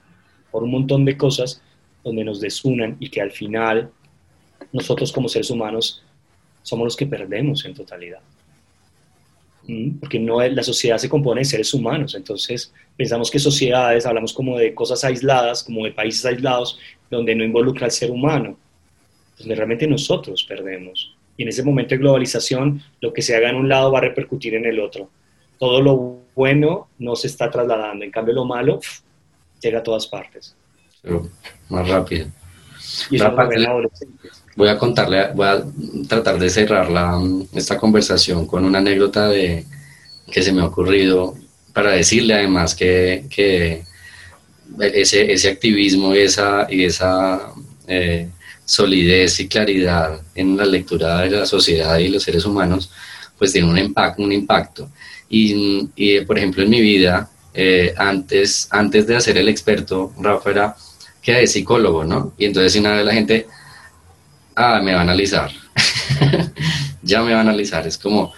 [0.49, 1.61] por un montón de cosas
[2.03, 3.91] donde nos desunan y que al final
[4.71, 6.03] nosotros como seres humanos
[6.63, 8.19] somos los que perdemos en totalidad.
[9.67, 9.99] ¿Mm?
[9.99, 14.57] Porque no, la sociedad se compone de seres humanos, entonces pensamos que sociedades, hablamos como
[14.57, 16.79] de cosas aisladas, como de países aislados,
[17.09, 18.57] donde no involucra al ser humano.
[19.31, 21.15] Entonces realmente nosotros perdemos.
[21.37, 24.01] Y en ese momento de globalización, lo que se haga en un lado va a
[24.01, 25.09] repercutir en el otro
[25.61, 28.79] todo lo bueno no se está trasladando, en cambio lo malo
[29.61, 30.55] llega a todas partes.
[31.69, 32.27] Más rápido.
[34.55, 35.63] voy a contarle, voy a
[36.07, 37.19] tratar de cerrar la,
[37.53, 39.65] esta conversación con una anécdota de,
[40.31, 41.35] que se me ha ocurrido
[41.73, 43.83] para decirle además que, que
[44.79, 47.53] ese, ese, activismo y esa, y esa
[47.87, 48.29] eh,
[48.65, 52.91] solidez y claridad en la lectura de la sociedad y los seres humanos,
[53.37, 54.21] pues tiene un impacto.
[54.21, 54.89] Un impacto.
[55.29, 60.75] Y, por ejemplo, en mi vida, eh, antes, antes de hacer el experto, Rafa era
[61.21, 62.33] que de psicólogo, ¿no?
[62.37, 63.47] Y entonces una vez la gente,
[64.55, 65.51] ah, me va a analizar,
[67.01, 68.33] ya me va a analizar, es como,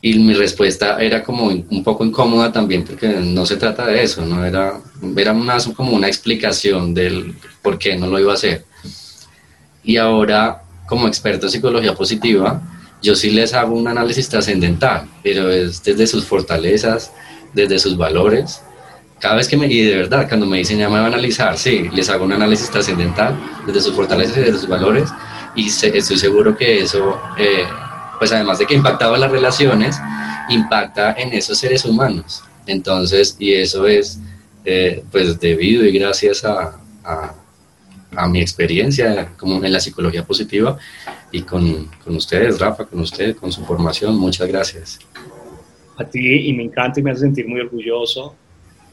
[0.00, 4.24] y mi respuesta era como un poco incómoda también porque no se trata de eso,
[4.24, 4.80] no era,
[5.16, 8.64] era más como una explicación del por qué no lo iba a hacer.
[9.84, 12.60] Y ahora, como experto en psicología positiva,
[13.02, 17.12] yo sí les hago un análisis trascendental, pero es desde sus fortalezas,
[17.52, 18.62] desde sus valores.
[19.22, 21.56] Cada vez que me, y de verdad, cuando me dicen ya me van a analizar,
[21.56, 25.10] sí, les hago un análisis trascendental desde sus fortalezas y desde sus valores,
[25.54, 27.62] y estoy seguro que eso, eh,
[28.18, 29.96] pues además de que impactaba las relaciones,
[30.48, 32.42] impacta en esos seres humanos.
[32.66, 34.18] Entonces, y eso es,
[34.64, 37.34] eh, pues debido y gracias a, a,
[38.16, 40.78] a mi experiencia como en la psicología positiva
[41.30, 44.16] y con, con, ustedes, Rafa, con usted, con su formación.
[44.18, 44.98] Muchas gracias.
[45.96, 48.34] A ti y me encanta y me hace sentir muy orgulloso,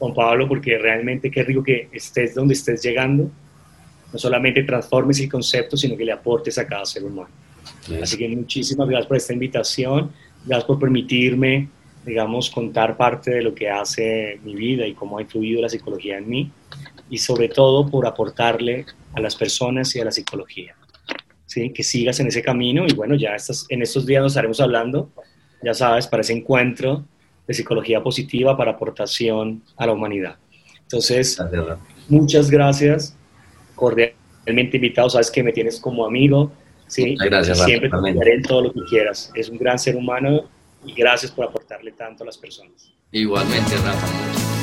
[0.00, 3.30] Juan Pablo, porque realmente qué rico que estés donde estés llegando.
[4.10, 7.28] No solamente transformes el concepto, sino que le aportes a cada ser humano.
[8.02, 10.10] Así que muchísimas gracias por esta invitación,
[10.46, 11.68] gracias por permitirme,
[12.04, 16.16] digamos, contar parte de lo que hace mi vida y cómo ha influido la psicología
[16.16, 16.50] en mí
[17.10, 20.74] y sobre todo por aportarle a las personas y a la psicología.
[21.46, 21.72] ¿sí?
[21.72, 25.10] Que sigas en ese camino y bueno, ya estas, en estos días nos estaremos hablando,
[25.62, 27.04] ya sabes, para ese encuentro
[27.50, 30.36] de psicología positiva para aportación a la humanidad.
[30.82, 31.36] Entonces,
[32.08, 33.16] muchas gracias,
[33.74, 36.52] cordialmente invitado, sabes que me tienes como amigo,
[36.86, 37.16] ¿sí?
[37.18, 39.32] Gracias, Siempre te apoyaré en todo lo que quieras.
[39.34, 40.44] Es un gran ser humano
[40.86, 42.92] y gracias por aportarle tanto a las personas.
[43.10, 44.59] Igualmente, Rafa.